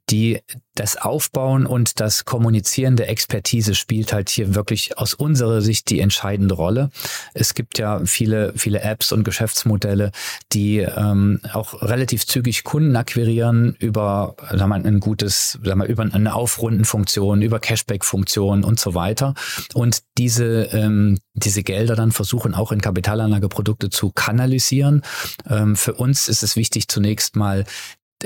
die 0.10 0.42
das 0.76 0.98
Aufbauen 0.98 1.66
und 1.66 2.00
das 2.02 2.26
Kommunizieren 2.26 2.98
der 2.98 3.10
Expertise 3.10 3.76
spielt 3.76 4.12
halt 4.12 4.30
hier 4.30 4.56
wirklich 4.56 4.98
aus 4.98 5.14
unserer 5.14 5.62
Sicht 5.62 5.90
die 5.90 6.02
entscheidende 6.02 6.54
Rolle. 6.54 6.90
Es 7.34 7.54
gibt 7.54 7.80
ja 7.80 8.02
viele, 8.06 8.54
viele 8.56 8.82
Apps 8.82 9.14
und 9.14 9.24
Geschäftsmodelle, 9.24 10.12
die 10.52 10.80
ähm, 10.80 11.40
auch 11.54 11.82
relativ 11.82 12.28
zügig 12.28 12.66
Kunden 12.66 12.96
akquirieren 12.96 13.76
über 13.80 14.36
sagen 14.52 14.70
wir, 14.70 14.76
ein 14.76 15.00
gutes, 15.00 15.60
sagen 15.64 15.80
wir, 15.80 15.88
über 15.88 16.04
eine 16.04 16.36
Aufrundenfunktion, 16.36 17.42
über 17.42 17.60
Cashback-Funktionen 17.60 18.66
und 18.66 18.80
so 18.80 18.96
weiter. 18.96 19.34
Und 19.74 20.04
diese, 20.18 20.64
ähm, 20.74 21.20
diese 21.34 21.64
Gelder 21.64 21.96
dann 21.96 22.12
versuchen 22.12 22.54
auch 22.54 22.74
in 22.74 22.82
Kapitalanlageprodukte 22.82 23.90
zu 23.90 24.12
kanalisieren. 24.12 25.04
Ähm, 25.50 25.78
für 25.78 25.94
uns 25.94 26.28
ist 26.28 26.44
es 26.44 26.58
wichtig, 26.58 26.90
zunächst 26.90 27.38
mal 27.38 27.66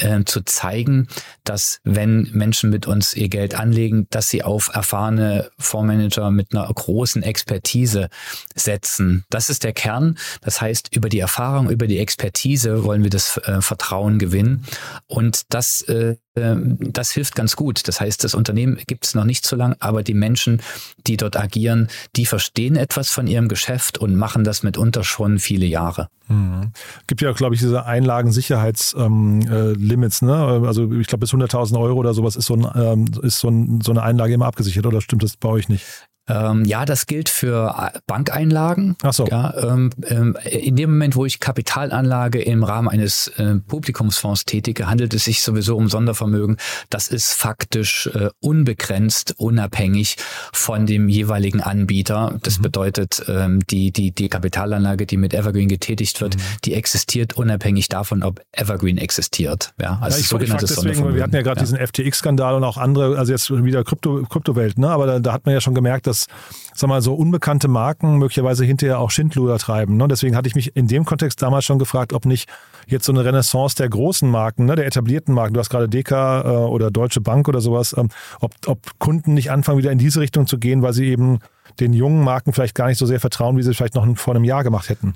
äh, 0.01 0.23
zu 0.25 0.41
zeigen, 0.41 1.07
dass 1.43 1.79
wenn 1.83 2.29
Menschen 2.33 2.69
mit 2.69 2.87
uns 2.87 3.13
ihr 3.15 3.29
Geld 3.29 3.55
anlegen, 3.55 4.07
dass 4.09 4.29
sie 4.29 4.43
auf 4.43 4.71
erfahrene 4.73 5.49
Fondsmanager 5.57 6.31
mit 6.31 6.53
einer 6.53 6.71
großen 6.71 7.23
Expertise 7.23 8.09
setzen. 8.55 9.25
Das 9.29 9.49
ist 9.49 9.63
der 9.63 9.73
Kern. 9.73 10.17
Das 10.41 10.61
heißt, 10.61 10.95
über 10.95 11.09
die 11.09 11.19
Erfahrung, 11.19 11.69
über 11.69 11.87
die 11.87 11.99
Expertise 11.99 12.83
wollen 12.83 13.03
wir 13.03 13.09
das 13.09 13.37
äh, 13.37 13.61
Vertrauen 13.61 14.19
gewinnen. 14.19 14.65
Und 15.07 15.53
das, 15.53 15.81
äh, 15.81 16.15
ähm, 16.35 16.77
das 16.79 17.11
hilft 17.11 17.35
ganz 17.35 17.55
gut. 17.55 17.87
Das 17.87 18.01
heißt, 18.01 18.23
das 18.23 18.33
Unternehmen 18.33 18.79
gibt 18.87 19.05
es 19.05 19.15
noch 19.15 19.25
nicht 19.25 19.45
so 19.45 19.55
lang, 19.55 19.75
aber 19.79 20.03
die 20.03 20.13
Menschen, 20.13 20.61
die 21.07 21.17
dort 21.17 21.37
agieren, 21.37 21.89
die 22.15 22.25
verstehen 22.25 22.75
etwas 22.75 23.09
von 23.09 23.27
ihrem 23.27 23.47
Geschäft 23.47 23.97
und 23.97 24.15
machen 24.15 24.43
das 24.43 24.63
mitunter 24.63 25.03
schon 25.03 25.39
viele 25.39 25.65
Jahre. 25.65 26.09
Mhm. 26.29 26.71
Gibt 27.07 27.21
ja, 27.21 27.31
glaube 27.31 27.55
ich, 27.55 27.61
diese 27.61 27.85
Einlagensicherheitslimits, 27.85 30.21
ähm, 30.21 30.29
äh, 30.29 30.31
ne? 30.31 30.67
Also 30.67 30.91
ich 30.93 31.07
glaube 31.07 31.21
bis 31.21 31.33
100.000 31.33 31.79
Euro 31.79 31.97
oder 31.97 32.13
sowas 32.13 32.35
ist 32.35 32.45
so, 32.45 32.55
ein, 32.55 32.67
ähm, 32.75 33.05
ist 33.23 33.39
so, 33.39 33.49
ein, 33.49 33.81
so 33.81 33.91
eine 33.91 34.03
Einlage 34.03 34.33
immer 34.33 34.45
abgesichert 34.45 34.85
oder 34.85 35.01
stimmt 35.01 35.23
das 35.23 35.37
bei 35.37 35.49
euch 35.49 35.69
nicht? 35.69 36.08
Ähm, 36.29 36.65
ja, 36.65 36.85
das 36.85 37.07
gilt 37.07 37.29
für 37.29 37.91
Bankeinlagen. 38.07 38.95
Ach 39.01 39.13
so. 39.13 39.27
Ja, 39.27 39.53
ähm, 39.57 39.89
ähm, 40.07 40.37
in 40.43 40.75
dem 40.75 40.91
Moment, 40.91 41.15
wo 41.15 41.25
ich 41.25 41.39
Kapitalanlage 41.39 42.41
im 42.41 42.63
Rahmen 42.63 42.87
eines 42.87 43.27
äh, 43.37 43.55
Publikumsfonds 43.55 44.45
tätige, 44.45 44.87
handelt 44.87 45.13
es 45.13 45.25
sich 45.25 45.41
sowieso 45.41 45.75
um 45.75 45.89
Sondervermögen. 45.89 46.57
Das 46.89 47.07
ist 47.07 47.33
faktisch 47.33 48.07
äh, 48.13 48.29
unbegrenzt, 48.39 49.35
unabhängig 49.37 50.17
von 50.53 50.85
dem 50.85 51.09
jeweiligen 51.09 51.61
Anbieter. 51.61 52.37
Das 52.43 52.59
mhm. 52.59 52.63
bedeutet, 52.63 53.23
ähm, 53.27 53.59
die, 53.69 53.91
die, 53.91 54.11
die 54.11 54.29
Kapitalanlage, 54.29 55.05
die 55.05 55.17
mit 55.17 55.33
Evergreen 55.33 55.67
getätigt 55.67 56.21
wird, 56.21 56.35
mhm. 56.35 56.41
die 56.65 56.73
existiert 56.73 57.33
unabhängig 57.33 57.89
davon, 57.89 58.23
ob 58.23 58.41
Evergreen 58.51 58.97
existiert. 58.97 59.73
Ja, 59.81 59.97
also 60.01 60.17
ja, 60.17 60.21
ich, 60.21 60.27
sogenanntes 60.27 60.71
ich 60.71 60.77
deswegen, 60.77 61.15
Wir 61.15 61.23
hatten 61.23 61.35
ja 61.35 61.41
gerade 61.41 61.59
ja. 61.59 61.65
diesen 61.65 61.77
FTX-Skandal 61.79 62.55
und 62.55 62.63
auch 62.63 62.77
andere, 62.77 63.17
also 63.17 63.31
jetzt 63.31 63.49
wieder 63.49 63.83
Krypto, 63.83 64.23
Kryptowelt, 64.29 64.77
ne? 64.77 64.89
aber 64.89 65.05
da, 65.05 65.19
da 65.19 65.33
hat 65.33 65.45
man 65.45 65.53
ja 65.53 65.61
schon 65.61 65.73
gemerkt, 65.73 66.07
dass 66.07 66.18
dass, 66.19 66.27
sag 66.75 66.87
mal, 66.87 67.01
so 67.01 67.13
unbekannte 67.13 67.67
Marken 67.67 68.17
möglicherweise 68.17 68.65
hinterher 68.65 68.99
auch 68.99 69.11
Schindluder 69.11 69.57
treiben. 69.57 69.97
Ne? 69.97 70.07
Deswegen 70.07 70.35
hatte 70.35 70.47
ich 70.47 70.55
mich 70.55 70.75
in 70.75 70.87
dem 70.87 71.05
Kontext 71.05 71.41
damals 71.41 71.65
schon 71.65 71.79
gefragt, 71.79 72.13
ob 72.13 72.25
nicht 72.25 72.49
jetzt 72.87 73.05
so 73.05 73.11
eine 73.11 73.23
Renaissance 73.23 73.75
der 73.75 73.89
großen 73.89 74.29
Marken, 74.29 74.65
ne, 74.65 74.75
der 74.75 74.85
etablierten 74.85 75.33
Marken, 75.33 75.53
du 75.53 75.59
hast 75.59 75.69
gerade 75.69 75.87
DK 75.87 76.11
äh, 76.11 76.47
oder 76.47 76.91
Deutsche 76.91 77.21
Bank 77.21 77.47
oder 77.47 77.61
sowas, 77.61 77.95
ähm, 77.97 78.09
ob, 78.39 78.53
ob 78.65 78.99
Kunden 78.99 79.33
nicht 79.33 79.51
anfangen, 79.51 79.77
wieder 79.77 79.91
in 79.91 79.99
diese 79.99 80.19
Richtung 80.19 80.47
zu 80.47 80.57
gehen, 80.57 80.81
weil 80.81 80.93
sie 80.93 81.05
eben 81.05 81.39
den 81.79 81.93
jungen 81.93 82.23
Marken 82.23 82.53
vielleicht 82.53 82.75
gar 82.75 82.87
nicht 82.87 82.97
so 82.97 83.05
sehr 83.05 83.19
vertrauen, 83.19 83.57
wie 83.57 83.63
sie 83.63 83.71
es 83.71 83.77
vielleicht 83.77 83.95
noch 83.95 84.17
vor 84.17 84.35
einem 84.35 84.43
Jahr 84.43 84.63
gemacht 84.63 84.89
hätten. 84.89 85.13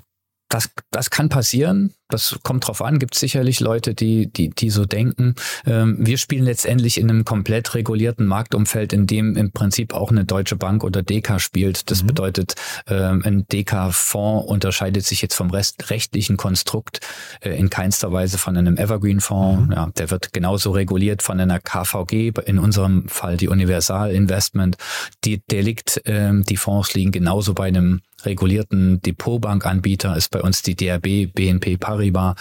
Das, 0.48 0.70
das 0.90 1.10
kann 1.10 1.28
passieren. 1.28 1.94
Das 2.14 2.38
kommt 2.44 2.68
drauf 2.68 2.80
an. 2.80 3.00
Gibt 3.00 3.16
sicherlich 3.16 3.58
Leute, 3.58 3.92
die, 3.92 4.28
die, 4.32 4.50
die 4.50 4.70
so 4.70 4.84
denken. 4.84 5.34
Ähm, 5.66 5.96
wir 5.98 6.16
spielen 6.16 6.44
letztendlich 6.44 6.96
in 6.96 7.10
einem 7.10 7.24
komplett 7.24 7.74
regulierten 7.74 8.26
Marktumfeld, 8.26 8.92
in 8.92 9.08
dem 9.08 9.36
im 9.36 9.50
Prinzip 9.50 9.92
auch 9.92 10.12
eine 10.12 10.24
Deutsche 10.24 10.54
Bank 10.54 10.84
oder 10.84 11.02
DK 11.02 11.40
spielt. 11.40 11.90
Das 11.90 12.04
mhm. 12.04 12.06
bedeutet, 12.06 12.54
ähm, 12.86 13.22
ein 13.24 13.46
DK-Fonds 13.48 14.46
unterscheidet 14.46 15.04
sich 15.04 15.22
jetzt 15.22 15.34
vom 15.34 15.50
Rest, 15.50 15.90
rechtlichen 15.90 16.36
Konstrukt 16.36 17.00
äh, 17.40 17.58
in 17.58 17.68
keinster 17.68 18.12
Weise 18.12 18.38
von 18.38 18.56
einem 18.56 18.76
Evergreen-Fonds. 18.76 19.66
Mhm. 19.66 19.72
Ja, 19.72 19.90
der 19.98 20.10
wird 20.12 20.32
genauso 20.32 20.70
reguliert 20.70 21.20
von 21.20 21.40
einer 21.40 21.58
KVG, 21.58 22.30
in 22.46 22.60
unserem 22.60 23.08
Fall 23.08 23.36
die 23.36 23.48
Universal 23.48 24.12
Investment. 24.12 24.76
Die, 25.24 25.42
der 25.50 25.64
liegt, 25.64 26.00
ähm, 26.04 26.44
die 26.44 26.56
Fonds 26.56 26.94
liegen 26.94 27.10
genauso 27.10 27.54
bei 27.54 27.66
einem 27.66 28.02
regulierten 28.24 29.00
Depotbankanbieter, 29.00 30.16
ist 30.16 30.30
bei 30.30 30.40
uns 30.40 30.62
die 30.62 30.76
DRB, 30.76 31.32
BNP 31.32 31.76
Paribas 31.76 32.03
Paribas. 32.04 32.36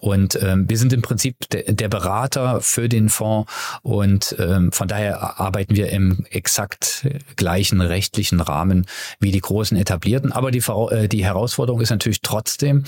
Und 0.00 0.38
ähm, 0.42 0.68
wir 0.68 0.76
sind 0.76 0.92
im 0.92 1.02
Prinzip 1.02 1.48
de, 1.50 1.72
der 1.72 1.88
Berater 1.88 2.60
für 2.60 2.88
den 2.88 3.08
Fonds 3.08 3.50
und 3.82 4.36
ähm, 4.38 4.72
von 4.72 4.88
daher 4.88 5.40
arbeiten 5.40 5.76
wir 5.76 5.90
im 5.90 6.26
exakt 6.30 7.06
gleichen 7.36 7.80
rechtlichen 7.80 8.40
Rahmen 8.40 8.86
wie 9.20 9.30
die 9.30 9.40
großen 9.40 9.76
etablierten. 9.76 10.32
Aber 10.32 10.50
die, 10.50 10.62
äh, 10.90 11.08
die 11.08 11.24
Herausforderung 11.24 11.80
ist 11.80 11.90
natürlich 11.90 12.20
trotzdem, 12.22 12.84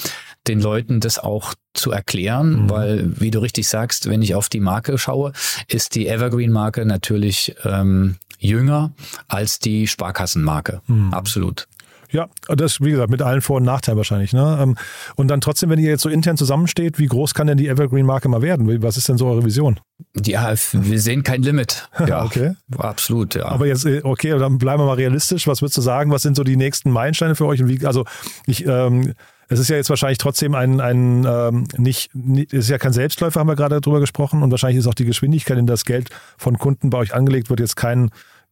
den 0.47 0.61
Leuten 0.61 1.01
das 1.01 1.19
auch 1.19 1.55
zu 1.75 1.91
erklären, 1.91 2.65
mhm. 2.65 2.71
weil, 2.71 3.21
wie 3.21 3.31
du 3.31 3.39
richtig 3.41 3.69
sagst, 3.69 4.09
wenn 4.09 4.23
ich 4.23 4.35
auf 4.35 4.49
die 4.49 4.61
Marke 4.61 4.99
schaue, 4.99 5.33
ist 5.69 5.95
die 5.95 6.09
Evergreen-Marke 6.09 6.85
natürlich 6.87 7.55
ähm, 7.65 8.17
jünger 8.39 8.93
als 9.29 9.59
die 9.59 9.87
Sparkassenmarke. 9.87 10.81
Mhm. 10.87 11.13
Absolut. 11.13 11.67
Ja, 12.11 12.29
das, 12.49 12.81
wie 12.81 12.91
gesagt, 12.91 13.11
mit 13.11 13.23
allen 13.23 13.41
Vor- 13.41 13.57
und 13.57 13.65
Nachteilen 13.65 13.97
wahrscheinlich. 13.97 14.33
Ne? 14.33 14.59
Ähm, 14.61 14.77
und 15.17 15.29
dann 15.29 15.41
trotzdem, 15.41 15.71
wenn 15.71 15.79
ihr 15.79 15.91
jetzt 15.91 16.03
so 16.03 16.09
intern 16.09 16.37
zusammensteht, 16.37 16.99
wie 16.99 17.07
groß 17.07 17.35
kann 17.35 17.47
denn 17.47 17.59
die 17.59 17.69
Evergreen-Marke 17.69 18.29
mal 18.29 18.43
werden? 18.43 18.83
Was 18.83 18.97
ist 18.97 19.09
denn 19.09 19.19
so 19.19 19.27
eure 19.27 19.45
Vision? 19.45 19.81
Ja, 20.25 20.55
wir 20.73 21.01
sehen 21.01 21.23
kein 21.23 21.43
Limit. 21.43 21.89
Ja, 22.07 22.25
okay. 22.25 22.55
Absolut, 22.79 23.35
ja. 23.35 23.47
Aber 23.47 23.67
jetzt, 23.67 23.85
äh, 23.85 24.01
okay, 24.05 24.39
dann 24.39 24.59
bleiben 24.59 24.81
wir 24.81 24.87
mal 24.87 24.95
realistisch. 24.95 25.49
Was 25.49 25.61
würdest 25.61 25.77
du 25.79 25.81
sagen? 25.81 26.13
Was 26.13 26.23
sind 26.23 26.37
so 26.37 26.45
die 26.45 26.57
nächsten 26.57 26.91
Meilensteine 26.91 27.35
für 27.35 27.47
euch? 27.47 27.61
Und 27.61 27.69
wie, 27.69 27.85
also, 27.85 28.05
ich, 28.47 28.65
ähm, 28.65 29.15
es 29.49 29.59
ist 29.59 29.69
ja 29.69 29.77
jetzt 29.77 29.91
wahrscheinlich 29.91 30.19
trotzdem 30.19 30.55
ein, 30.55 30.81
ein 30.81 31.25
ähm, 31.29 31.67
nicht, 31.77 32.15
nicht, 32.15 32.53
es 32.53 32.65
ist 32.65 32.71
ja 32.71 32.79
kein 32.79 32.93
Selbstläufer, 32.93 33.41
haben 33.41 33.49
wir 33.49 33.57
gerade 33.57 33.81
darüber 33.81 34.01
gesprochen. 34.01 34.43
Und 34.43 34.51
wahrscheinlich 34.51 34.79
ist 34.79 34.87
auch 34.87 34.95
die 34.95 35.05
Geschwindigkeit, 35.05 35.59
in 35.59 35.67
das 35.67 35.85
Geld 35.85 36.11
von 36.37 36.59
Kunden 36.59 36.91
bei 36.91 36.99
euch 36.99 37.15
angelegt 37.15 37.51
wird, 37.51 37.61
jetzt 37.61 37.77
kein, 37.77 38.11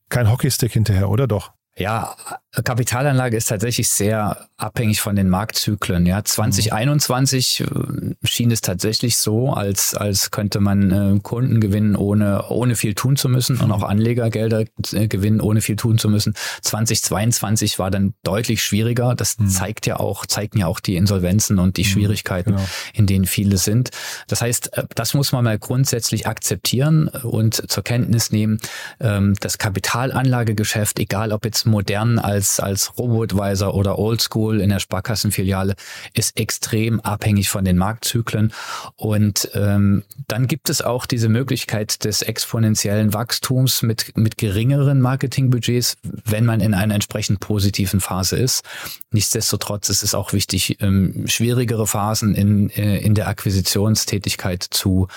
kein 0.08 0.30
Hockeystick 0.30 0.72
hinterher, 0.72 1.10
oder 1.10 1.26
doch? 1.26 1.52
Ja, 1.76 2.14
Kapitalanlage 2.62 3.36
ist 3.36 3.48
tatsächlich 3.48 3.88
sehr 3.88 4.48
abhängig 4.56 5.00
von 5.00 5.16
den 5.16 5.28
Marktzyklen. 5.28 6.06
Ja, 6.06 6.22
2021 6.22 7.60
mhm. 7.60 8.14
Äh, 8.22 8.26
schien 8.26 8.50
es 8.50 8.60
tatsächlich 8.60 9.16
so, 9.16 9.52
als, 9.52 9.94
als 9.94 10.30
könnte 10.30 10.60
man 10.60 10.90
äh, 10.90 11.18
Kunden 11.20 11.60
gewinnen, 11.60 11.96
ohne, 11.96 12.48
ohne 12.48 12.76
viel 12.76 12.94
tun 12.94 13.16
zu 13.16 13.28
müssen 13.28 13.60
und 13.60 13.72
auch 13.72 13.82
Anlegergelder 13.82 14.64
äh, 14.92 15.08
gewinnen, 15.08 15.40
ohne 15.40 15.60
viel 15.60 15.76
tun 15.76 15.98
zu 15.98 16.08
müssen. 16.08 16.34
2022 16.62 17.78
war 17.78 17.90
dann 17.90 18.14
deutlich 18.22 18.62
schwieriger. 18.62 19.14
Das 19.16 19.38
mhm. 19.38 19.48
zeigt 19.48 19.86
ja 19.86 19.98
auch, 19.98 20.26
zeigen 20.26 20.58
ja 20.58 20.66
auch 20.68 20.78
die 20.78 20.96
Insolvenzen 20.96 21.58
und 21.58 21.76
die 21.76 21.82
mhm, 21.82 21.88
Schwierigkeiten, 21.88 22.52
genau. 22.52 22.68
in 22.92 23.06
denen 23.06 23.26
viele 23.26 23.56
sind. 23.56 23.90
Das 24.28 24.42
heißt, 24.42 24.70
das 24.94 25.14
muss 25.14 25.32
man 25.32 25.44
mal 25.44 25.58
grundsätzlich 25.58 26.28
akzeptieren 26.28 27.08
und 27.08 27.70
zur 27.70 27.82
Kenntnis 27.82 28.30
nehmen. 28.30 28.58
Ähm, 29.00 29.34
das 29.40 29.58
Kapitalanlagegeschäft, 29.58 31.00
egal 31.00 31.32
ob 31.32 31.44
jetzt 31.44 31.63
modern 31.66 32.18
als 32.18 32.60
als, 32.60 32.92
Robo-Advisor 32.98 33.74
oder 33.74 33.98
Oldschool 33.98 34.60
in 34.60 34.70
der 34.70 34.78
Sparkassenfiliale 34.78 35.74
ist 36.12 36.38
extrem 36.38 37.00
abhängig 37.00 37.48
von 37.48 37.64
den 37.64 37.76
Marktzyklen. 37.76 38.52
Und 38.96 39.50
ähm, 39.54 40.04
dann 40.28 40.46
gibt 40.46 40.70
es 40.70 40.82
auch 40.82 41.06
diese 41.06 41.28
Möglichkeit 41.28 42.04
des 42.04 42.22
exponentiellen 42.22 43.14
Wachstums 43.14 43.82
mit, 43.82 44.16
mit 44.16 44.38
geringeren 44.38 45.00
Marketingbudgets, 45.00 45.96
wenn 46.02 46.44
man 46.44 46.60
in 46.60 46.74
einer 46.74 46.94
entsprechend 46.94 47.40
positiven 47.40 48.00
Phase 48.00 48.36
ist. 48.36 48.64
Nichtsdestotrotz 49.10 49.88
ist 49.88 50.02
es 50.02 50.14
auch 50.14 50.32
wichtig, 50.32 50.78
ähm, 50.80 51.26
schwierigere 51.26 51.86
Phasen 51.86 52.34
in, 52.34 52.70
äh, 52.70 52.98
in 52.98 53.14
der 53.14 53.28
Akquisitionstätigkeit 53.28 54.62
zu, 54.62 55.08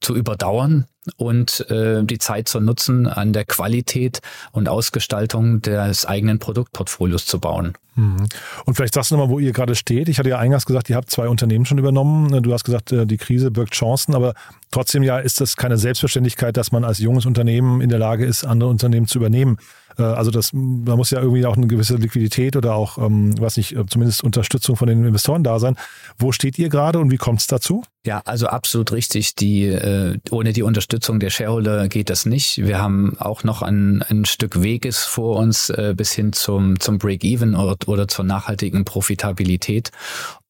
zu 0.00 0.14
überdauern 0.14 0.86
und 1.16 1.68
äh, 1.70 2.02
die 2.02 2.18
Zeit 2.18 2.48
zu 2.48 2.60
nutzen, 2.60 3.06
an 3.06 3.32
der 3.32 3.44
Qualität 3.44 4.20
und 4.52 4.68
Ausgestaltung 4.68 5.62
des 5.62 6.06
eigenen 6.06 6.38
Produktportfolios 6.38 7.26
zu 7.26 7.40
bauen. 7.40 7.74
Mhm. 7.94 8.28
Und 8.64 8.74
vielleicht 8.74 8.94
sagst 8.94 9.10
du 9.10 9.16
nochmal, 9.16 9.30
wo 9.30 9.38
ihr 9.38 9.52
gerade 9.52 9.74
steht. 9.74 10.08
Ich 10.08 10.18
hatte 10.18 10.28
ja 10.28 10.38
eingangs 10.38 10.66
gesagt, 10.66 10.90
ihr 10.90 10.96
habt 10.96 11.10
zwei 11.10 11.28
Unternehmen 11.28 11.64
schon 11.64 11.78
übernommen. 11.78 12.42
Du 12.42 12.52
hast 12.52 12.64
gesagt, 12.64 12.92
äh, 12.92 13.06
die 13.06 13.16
Krise 13.16 13.50
birgt 13.50 13.74
Chancen, 13.74 14.14
aber 14.14 14.34
trotzdem 14.70 15.02
ja 15.02 15.18
ist 15.18 15.40
das 15.40 15.56
keine 15.56 15.78
Selbstverständlichkeit, 15.78 16.56
dass 16.56 16.72
man 16.72 16.84
als 16.84 16.98
junges 16.98 17.26
Unternehmen 17.26 17.80
in 17.80 17.88
der 17.88 17.98
Lage 17.98 18.26
ist, 18.26 18.44
andere 18.44 18.68
Unternehmen 18.68 19.06
zu 19.06 19.18
übernehmen. 19.18 19.58
Äh, 19.98 20.02
also 20.02 20.30
das, 20.30 20.50
da 20.52 20.96
muss 20.96 21.10
ja 21.10 21.20
irgendwie 21.20 21.46
auch 21.46 21.56
eine 21.56 21.66
gewisse 21.66 21.96
Liquidität 21.96 22.56
oder 22.56 22.74
auch, 22.74 22.98
ähm, 22.98 23.34
was 23.40 23.56
nicht, 23.56 23.76
äh, 23.76 23.84
zumindest 23.86 24.24
Unterstützung 24.24 24.76
von 24.76 24.88
den 24.88 25.04
Investoren 25.04 25.42
da 25.42 25.58
sein. 25.58 25.76
Wo 26.18 26.32
steht 26.32 26.58
ihr 26.58 26.68
gerade 26.68 26.98
und 26.98 27.10
wie 27.10 27.16
kommt 27.16 27.40
es 27.40 27.46
dazu? 27.46 27.82
Ja, 28.04 28.22
also 28.24 28.46
absolut 28.46 28.92
richtig. 28.92 29.34
Die, 29.34 29.64
äh, 29.64 30.18
ohne 30.30 30.52
die 30.52 30.62
Unterstützung 30.62 31.18
der 31.18 31.30
Shareholder 31.30 31.88
geht 31.88 32.08
das 32.08 32.24
nicht. 32.24 32.58
Wir 32.58 32.80
haben 32.80 33.16
auch 33.18 33.42
noch 33.42 33.62
ein, 33.62 34.02
ein 34.02 34.24
Stück 34.24 34.62
Weges 34.62 34.98
vor 35.04 35.36
uns 35.36 35.70
äh, 35.70 35.94
bis 35.96 36.12
hin 36.12 36.32
zum, 36.32 36.78
zum 36.78 36.98
Break-Even 36.98 37.56
oder, 37.56 37.76
oder 37.86 38.06
zur 38.06 38.24
nachhaltigen 38.24 38.84
Profitabilität. 38.84 39.90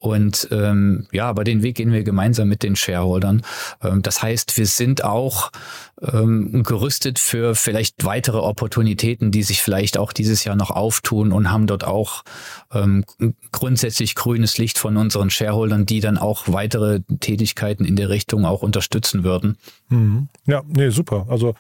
Und 0.06 0.46
ähm, 0.52 1.08
ja, 1.10 1.28
aber 1.28 1.42
den 1.42 1.64
Weg 1.64 1.76
gehen 1.76 1.92
wir 1.92 2.04
gemeinsam 2.04 2.48
mit 2.48 2.62
den 2.62 2.76
Shareholdern. 2.76 3.42
Ähm, 3.82 4.02
das 4.02 4.22
heißt, 4.22 4.56
wir 4.56 4.66
sind 4.66 5.02
auch 5.02 5.50
ähm, 6.00 6.62
gerüstet 6.62 7.18
für 7.18 7.56
vielleicht 7.56 8.04
weitere 8.04 8.38
Opportunitäten, 8.38 9.32
die 9.32 9.42
sich 9.42 9.62
vielleicht 9.62 9.98
auch 9.98 10.12
dieses 10.12 10.44
Jahr 10.44 10.54
noch 10.54 10.70
auftun 10.70 11.32
und 11.32 11.50
haben 11.50 11.66
dort 11.66 11.82
auch 11.82 12.22
ähm, 12.72 13.04
grundsätzlich 13.50 14.14
grünes 14.14 14.58
Licht 14.58 14.78
von 14.78 14.96
unseren 14.96 15.28
Shareholdern, 15.28 15.86
die 15.86 15.98
dann 15.98 16.18
auch 16.18 16.44
weitere 16.46 17.00
Tätigkeiten 17.18 17.84
in 17.84 17.96
der 17.96 18.08
Richtung 18.08 18.44
auch 18.44 18.62
unterstützen 18.62 19.24
würden. 19.24 19.58
Mhm. 19.88 20.28
Ja, 20.46 20.62
nee, 20.68 20.90
super. 20.90 21.26
Also 21.28 21.56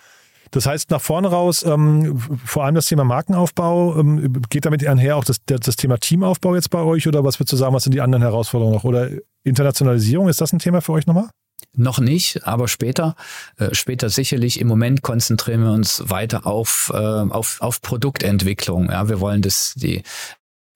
das 0.50 0.66
heißt, 0.66 0.90
nach 0.90 1.00
vorne 1.00 1.28
raus, 1.28 1.64
ähm, 1.64 2.18
vor 2.44 2.64
allem 2.64 2.74
das 2.74 2.86
Thema 2.86 3.04
Markenaufbau, 3.04 3.98
ähm, 3.98 4.42
geht 4.48 4.64
damit 4.64 4.86
einher 4.86 5.16
auch 5.16 5.24
das, 5.24 5.38
das 5.44 5.76
Thema 5.76 5.98
Teamaufbau 5.98 6.54
jetzt 6.54 6.70
bei 6.70 6.80
euch 6.80 7.06
oder 7.08 7.24
was 7.24 7.38
würdest 7.38 7.52
du 7.52 7.56
sagen, 7.56 7.74
was 7.74 7.84
sind 7.84 7.94
die 7.94 8.00
anderen 8.00 8.22
Herausforderungen 8.22 8.74
noch? 8.76 8.84
Oder 8.84 9.10
Internationalisierung, 9.44 10.28
ist 10.28 10.40
das 10.40 10.52
ein 10.52 10.58
Thema 10.58 10.80
für 10.80 10.92
euch 10.92 11.06
nochmal? 11.06 11.28
Noch 11.74 11.98
nicht, 11.98 12.46
aber 12.46 12.68
später, 12.68 13.16
äh, 13.58 13.74
später 13.74 14.08
sicherlich. 14.08 14.60
Im 14.60 14.68
Moment 14.68 15.02
konzentrieren 15.02 15.62
wir 15.62 15.72
uns 15.72 16.02
weiter 16.06 16.46
auf, 16.46 16.90
äh, 16.94 16.96
auf, 16.96 17.58
auf 17.60 17.82
Produktentwicklung. 17.82 18.90
Ja, 18.90 19.08
wir 19.08 19.20
wollen 19.20 19.42
das, 19.42 19.74
die 19.76 20.02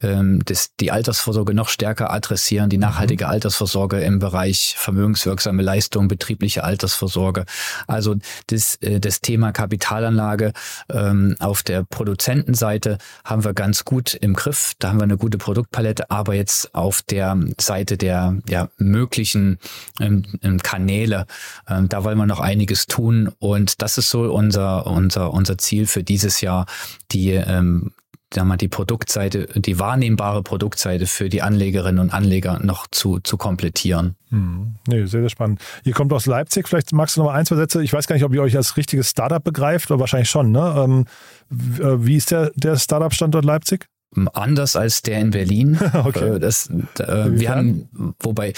ähm, 0.02 0.40
das, 0.44 0.70
die 0.80 0.90
Altersvorsorge 0.90 1.54
noch 1.54 1.68
stärker 1.68 2.12
adressieren, 2.12 2.70
die 2.70 2.78
nachhaltige 2.78 3.24
mhm. 3.24 3.30
Altersvorsorge 3.30 4.00
im 4.00 4.18
Bereich 4.18 4.74
vermögenswirksame 4.76 5.62
Leistung, 5.62 6.08
betriebliche 6.08 6.64
Altersvorsorge. 6.64 7.44
Also 7.86 8.16
das, 8.46 8.76
äh, 8.76 9.00
das 9.00 9.20
Thema 9.20 9.52
Kapitalanlage 9.52 10.52
ähm, 10.90 11.36
auf 11.38 11.62
der 11.62 11.84
Produzentenseite 11.84 12.98
haben 13.24 13.44
wir 13.44 13.54
ganz 13.54 13.84
gut 13.84 14.14
im 14.14 14.34
Griff. 14.34 14.72
Da 14.78 14.90
haben 14.90 14.98
wir 14.98 15.04
eine 15.04 15.18
gute 15.18 15.38
Produktpalette, 15.38 16.10
aber 16.10 16.34
jetzt 16.34 16.74
auf 16.74 17.02
der 17.02 17.38
Seite 17.60 17.96
der 17.96 18.38
ja, 18.48 18.68
möglichen 18.78 19.58
ähm, 20.00 20.24
ähm 20.42 20.60
Kanäle, 20.62 21.26
ähm, 21.68 21.88
da 21.88 22.04
wollen 22.04 22.18
wir 22.18 22.26
noch 22.26 22.40
einiges 22.40 22.86
tun. 22.86 23.30
Und 23.38 23.82
das 23.82 23.98
ist 23.98 24.10
so 24.10 24.32
unser, 24.32 24.86
unser, 24.86 25.32
unser 25.32 25.58
Ziel 25.58 25.86
für 25.86 26.02
dieses 26.02 26.40
Jahr, 26.40 26.66
die 27.12 27.30
ähm, 27.32 27.92
sagen 28.32 28.48
wir, 28.48 28.56
die 28.56 28.68
Produktseite, 28.68 29.46
die 29.56 29.78
wahrnehmbare 29.78 30.42
Produktseite 30.42 31.06
für 31.06 31.28
die 31.28 31.42
Anlegerinnen 31.42 32.00
und 32.00 32.12
Anleger 32.12 32.60
noch 32.60 32.86
zu, 32.90 33.18
zu 33.20 33.36
komplettieren. 33.36 34.16
Hm. 34.30 34.76
Nee, 34.86 35.06
sehr, 35.06 35.20
sehr 35.20 35.28
spannend. 35.28 35.60
Ihr 35.84 35.92
kommt 35.92 36.12
aus 36.12 36.26
Leipzig, 36.26 36.68
vielleicht 36.68 36.92
magst 36.92 37.16
du 37.16 37.20
noch 37.20 37.28
mal 37.28 37.34
ein, 37.34 37.46
zwei 37.46 37.56
Sätze. 37.56 37.82
Ich 37.82 37.92
weiß 37.92 38.06
gar 38.06 38.14
nicht, 38.14 38.24
ob 38.24 38.32
ihr 38.32 38.42
euch 38.42 38.56
als 38.56 38.76
richtiges 38.76 39.10
Startup 39.10 39.42
begreift, 39.42 39.90
aber 39.90 40.00
wahrscheinlich 40.00 40.30
schon. 40.30 40.52
Ne? 40.52 40.74
Ähm, 40.76 41.04
äh, 41.50 42.06
wie 42.06 42.16
ist 42.16 42.30
der, 42.30 42.52
der 42.54 42.76
Startup-Standort 42.76 43.44
Leipzig? 43.44 43.86
Anders 44.32 44.76
als 44.76 45.02
der 45.02 45.20
in 45.20 45.30
Berlin. 45.30 45.78
okay. 46.04 46.36
Äh, 46.36 46.40
das, 46.40 46.68
äh, 46.98 47.30
wir 47.30 47.50
haben, 47.50 48.14
wobei, 48.20 48.52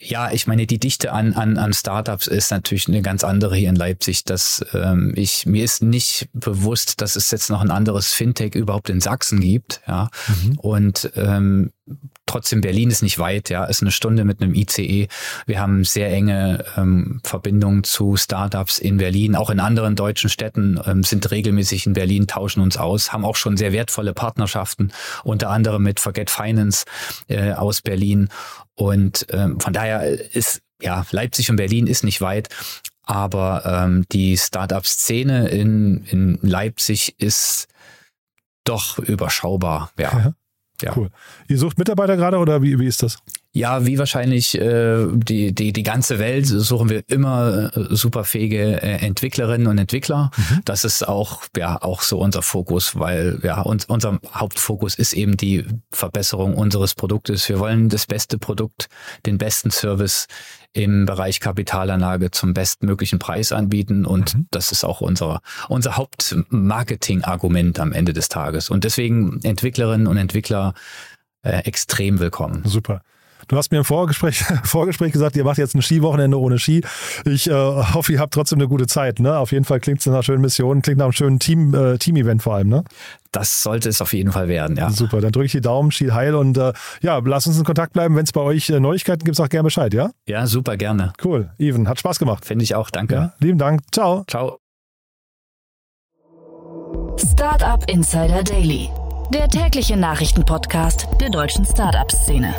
ja, 0.00 0.32
ich 0.32 0.46
meine, 0.46 0.66
die 0.66 0.78
Dichte 0.78 1.12
an, 1.12 1.34
an, 1.34 1.58
an 1.58 1.72
Startups 1.72 2.26
ist 2.26 2.50
natürlich 2.50 2.88
eine 2.88 3.02
ganz 3.02 3.22
andere 3.24 3.56
hier 3.56 3.68
in 3.68 3.76
Leipzig. 3.76 4.24
Dass 4.24 4.64
ähm, 4.74 5.12
ich 5.16 5.46
mir 5.46 5.64
ist 5.64 5.82
nicht 5.82 6.28
bewusst, 6.32 7.00
dass 7.00 7.16
es 7.16 7.30
jetzt 7.30 7.50
noch 7.50 7.60
ein 7.60 7.70
anderes 7.70 8.12
Fintech 8.12 8.54
überhaupt 8.54 8.90
in 8.90 9.00
Sachsen 9.00 9.40
gibt. 9.40 9.80
Ja, 9.86 10.10
mhm. 10.28 10.58
und 10.58 11.10
ähm, 11.16 11.70
trotzdem 12.36 12.60
Berlin 12.60 12.90
ist 12.90 13.02
nicht 13.02 13.18
weit, 13.18 13.48
ja, 13.48 13.64
ist 13.64 13.80
eine 13.80 13.90
Stunde 13.90 14.26
mit 14.26 14.42
einem 14.42 14.54
ICE. 14.54 15.08
Wir 15.46 15.58
haben 15.58 15.84
sehr 15.84 16.12
enge 16.12 16.66
ähm, 16.76 17.18
Verbindungen 17.24 17.82
zu 17.82 18.16
Startups 18.16 18.78
in 18.78 18.98
Berlin, 18.98 19.34
auch 19.34 19.48
in 19.48 19.58
anderen 19.58 19.96
deutschen 19.96 20.28
Städten 20.28 20.78
ähm, 20.84 21.02
sind 21.02 21.30
regelmäßig 21.30 21.86
in 21.86 21.94
Berlin, 21.94 22.26
tauschen 22.26 22.60
uns 22.60 22.76
aus, 22.76 23.10
haben 23.10 23.24
auch 23.24 23.36
schon 23.36 23.56
sehr 23.56 23.72
wertvolle 23.72 24.12
Partnerschaften, 24.12 24.92
unter 25.24 25.48
anderem 25.48 25.82
mit 25.82 25.98
Forget 25.98 26.28
Finance 26.28 26.84
äh, 27.28 27.52
aus 27.52 27.80
Berlin. 27.80 28.28
Und 28.74 29.26
ähm, 29.30 29.58
von 29.58 29.72
daher 29.72 30.02
ist 30.34 30.60
ja 30.82 31.06
Leipzig 31.12 31.48
und 31.48 31.56
Berlin 31.56 31.86
ist 31.86 32.04
nicht 32.04 32.20
weit. 32.20 32.50
Aber 33.02 33.62
ähm, 33.64 34.04
die 34.12 34.36
Startup-Szene 34.36 35.48
in, 35.48 36.04
in 36.04 36.38
Leipzig 36.42 37.18
ist 37.18 37.68
doch 38.64 38.98
überschaubar, 38.98 39.90
ja. 39.98 40.34
ja. 40.82 40.96
Cool. 40.96 41.10
Ihr 41.48 41.58
sucht 41.58 41.78
Mitarbeiter 41.78 42.16
gerade 42.16 42.38
oder 42.38 42.62
wie, 42.62 42.78
wie 42.78 42.86
ist 42.86 43.02
das? 43.02 43.18
Ja, 43.56 43.86
wie 43.86 43.96
wahrscheinlich 43.96 44.60
äh, 44.60 45.06
die, 45.14 45.54
die, 45.54 45.72
die 45.72 45.82
ganze 45.82 46.18
Welt 46.18 46.44
suchen 46.44 46.90
wir 46.90 47.02
immer 47.06 47.74
äh, 47.74 47.86
superfähige 47.88 48.82
äh, 48.82 48.98
Entwicklerinnen 48.98 49.66
und 49.66 49.78
Entwickler. 49.78 50.30
Mhm. 50.36 50.60
Das 50.66 50.84
ist 50.84 51.08
auch, 51.08 51.40
ja, 51.56 51.80
auch 51.80 52.02
so 52.02 52.18
unser 52.18 52.42
Fokus, 52.42 52.98
weil 52.98 53.40
ja, 53.42 53.62
uns, 53.62 53.86
unser 53.86 54.20
Hauptfokus 54.34 54.96
ist 54.96 55.14
eben 55.14 55.38
die 55.38 55.64
Verbesserung 55.90 56.52
unseres 56.52 56.94
Produktes. 56.94 57.48
Wir 57.48 57.58
wollen 57.58 57.88
das 57.88 58.04
beste 58.04 58.36
Produkt, 58.36 58.90
den 59.24 59.38
besten 59.38 59.70
Service 59.70 60.26
im 60.74 61.06
Bereich 61.06 61.40
Kapitalanlage 61.40 62.32
zum 62.32 62.52
bestmöglichen 62.52 63.18
Preis 63.18 63.52
anbieten. 63.52 64.04
Und 64.04 64.34
mhm. 64.34 64.48
das 64.50 64.70
ist 64.70 64.84
auch 64.84 65.00
unser, 65.00 65.40
unser 65.70 65.96
Hauptmarketing-Argument 65.96 67.80
am 67.80 67.94
Ende 67.94 68.12
des 68.12 68.28
Tages. 68.28 68.68
Und 68.68 68.84
deswegen 68.84 69.40
Entwicklerinnen 69.44 70.08
und 70.08 70.18
Entwickler 70.18 70.74
äh, 71.40 71.60
extrem 71.60 72.18
willkommen. 72.18 72.60
Super. 72.66 73.00
Du 73.48 73.56
hast 73.56 73.70
mir 73.70 73.78
im 73.78 73.84
Vorgespräch, 73.84 74.44
Vorgespräch 74.64 75.12
gesagt, 75.12 75.36
ihr 75.36 75.44
macht 75.44 75.58
jetzt 75.58 75.74
ein 75.74 75.82
Skiwochenende 75.82 76.38
ohne 76.38 76.58
Ski. 76.58 76.82
Ich 77.24 77.48
äh, 77.48 77.52
hoffe, 77.52 78.12
ihr 78.12 78.18
habt 78.18 78.34
trotzdem 78.34 78.58
eine 78.58 78.68
gute 78.68 78.86
Zeit. 78.86 79.20
Ne? 79.20 79.38
Auf 79.38 79.52
jeden 79.52 79.64
Fall 79.64 79.80
klingt 79.80 80.00
es 80.00 80.06
nach 80.06 80.14
einer 80.14 80.22
schönen 80.22 80.40
Mission, 80.40 80.82
klingt 80.82 80.98
nach 80.98 81.06
einem 81.06 81.12
schönen 81.12 81.38
Team, 81.38 81.72
äh, 81.74 81.98
Team-Event 81.98 82.42
vor 82.42 82.56
allem. 82.56 82.68
Ne? 82.68 82.84
Das 83.30 83.62
sollte 83.62 83.88
es 83.88 84.00
auf 84.00 84.12
jeden 84.12 84.32
Fall 84.32 84.48
werden, 84.48 84.76
ja. 84.76 84.90
Super, 84.90 85.20
dann 85.20 85.30
drücke 85.30 85.46
ich 85.46 85.52
die 85.52 85.60
Daumen, 85.60 85.92
Ski 85.92 86.08
heil 86.08 86.34
und 86.34 86.56
äh, 86.56 86.72
ja, 87.02 87.20
lass 87.24 87.46
uns 87.46 87.58
in 87.58 87.64
Kontakt 87.64 87.92
bleiben. 87.92 88.16
Wenn 88.16 88.24
es 88.24 88.32
bei 88.32 88.40
euch 88.40 88.70
äh, 88.70 88.80
Neuigkeiten 88.80 89.24
gibt, 89.24 89.38
auch 89.40 89.48
gerne 89.48 89.64
Bescheid, 89.64 89.92
ja? 89.94 90.10
Ja, 90.26 90.46
super, 90.46 90.76
gerne. 90.76 91.12
Cool, 91.22 91.50
Even, 91.58 91.88
hat 91.88 92.00
Spaß 92.00 92.18
gemacht. 92.18 92.44
Finde 92.44 92.64
ich 92.64 92.74
auch, 92.74 92.90
danke. 92.90 93.14
Ja, 93.14 93.34
lieben 93.38 93.58
Dank, 93.58 93.82
ciao. 93.92 94.24
Ciao. 94.26 94.58
Startup 97.18 97.82
Insider 97.90 98.42
Daily, 98.42 98.88
der 99.32 99.48
tägliche 99.48 99.96
Nachrichtenpodcast 99.96 101.06
der 101.20 101.30
deutschen 101.30 101.64
Startup-Szene. 101.64 102.54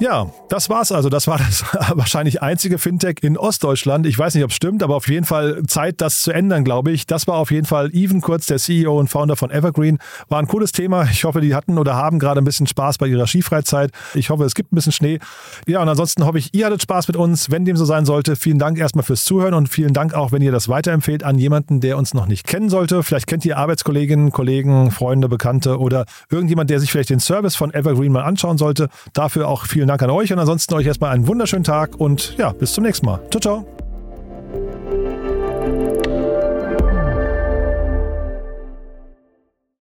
Ja, 0.00 0.30
das 0.48 0.70
war's 0.70 0.92
also. 0.92 1.08
Das 1.08 1.26
war 1.26 1.38
das 1.38 1.64
wahrscheinlich 1.94 2.40
einzige 2.40 2.78
Fintech 2.78 3.16
in 3.22 3.36
Ostdeutschland. 3.36 4.06
Ich 4.06 4.16
weiß 4.16 4.34
nicht, 4.36 4.44
ob 4.44 4.50
es 4.50 4.56
stimmt, 4.56 4.84
aber 4.84 4.94
auf 4.94 5.08
jeden 5.08 5.26
Fall 5.26 5.64
Zeit, 5.66 6.00
das 6.00 6.22
zu 6.22 6.30
ändern, 6.30 6.62
glaube 6.62 6.92
ich. 6.92 7.06
Das 7.06 7.26
war 7.26 7.34
auf 7.34 7.50
jeden 7.50 7.66
Fall 7.66 7.90
Even 7.92 8.20
Kurz, 8.20 8.46
der 8.46 8.58
CEO 8.58 8.96
und 8.96 9.08
Founder 9.08 9.34
von 9.34 9.50
Evergreen. 9.50 9.98
War 10.28 10.38
ein 10.38 10.46
cooles 10.46 10.70
Thema. 10.70 11.08
Ich 11.10 11.24
hoffe, 11.24 11.40
die 11.40 11.52
hatten 11.52 11.78
oder 11.78 11.96
haben 11.96 12.20
gerade 12.20 12.40
ein 12.40 12.44
bisschen 12.44 12.68
Spaß 12.68 12.98
bei 12.98 13.08
ihrer 13.08 13.26
Skifreizeit. 13.26 13.90
Ich 14.14 14.30
hoffe, 14.30 14.44
es 14.44 14.54
gibt 14.54 14.72
ein 14.72 14.76
bisschen 14.76 14.92
Schnee. 14.92 15.18
Ja, 15.66 15.82
und 15.82 15.88
ansonsten 15.88 16.24
hoffe 16.24 16.38
ich, 16.38 16.54
ihr 16.54 16.66
hattet 16.66 16.82
Spaß 16.82 17.08
mit 17.08 17.16
uns. 17.16 17.50
Wenn 17.50 17.64
dem 17.64 17.76
so 17.76 17.84
sein 17.84 18.04
sollte, 18.04 18.36
vielen 18.36 18.60
Dank 18.60 18.78
erstmal 18.78 19.02
fürs 19.02 19.24
Zuhören 19.24 19.54
und 19.54 19.68
vielen 19.68 19.94
Dank 19.94 20.14
auch, 20.14 20.30
wenn 20.30 20.42
ihr 20.42 20.52
das 20.52 20.68
weiterempfehlt 20.68 21.24
an 21.24 21.38
jemanden, 21.38 21.80
der 21.80 21.98
uns 21.98 22.14
noch 22.14 22.26
nicht 22.26 22.46
kennen 22.46 22.70
sollte. 22.70 23.02
Vielleicht 23.02 23.26
kennt 23.26 23.44
ihr 23.44 23.58
Arbeitskolleginnen, 23.58 24.30
Kollegen, 24.30 24.92
Freunde, 24.92 25.28
Bekannte 25.28 25.80
oder 25.80 26.06
irgendjemand, 26.30 26.70
der 26.70 26.78
sich 26.78 26.92
vielleicht 26.92 27.10
den 27.10 27.20
Service 27.20 27.56
von 27.56 27.74
Evergreen 27.74 28.12
mal 28.12 28.22
anschauen 28.22 28.58
sollte. 28.58 28.88
Dafür 29.12 29.48
auch 29.48 29.66
vielen 29.88 29.98
Dank 29.98 30.02
an 30.02 30.10
euch 30.10 30.30
und 30.30 30.38
ansonsten 30.38 30.74
euch 30.74 30.84
erstmal 30.84 31.12
einen 31.12 31.26
wunderschönen 31.26 31.64
Tag 31.64 31.98
und 31.98 32.36
ja, 32.36 32.52
bis 32.52 32.74
zum 32.74 32.84
nächsten 32.84 33.06
Mal. 33.06 33.20
Ciao, 33.30 33.40
ciao. 33.40 35.37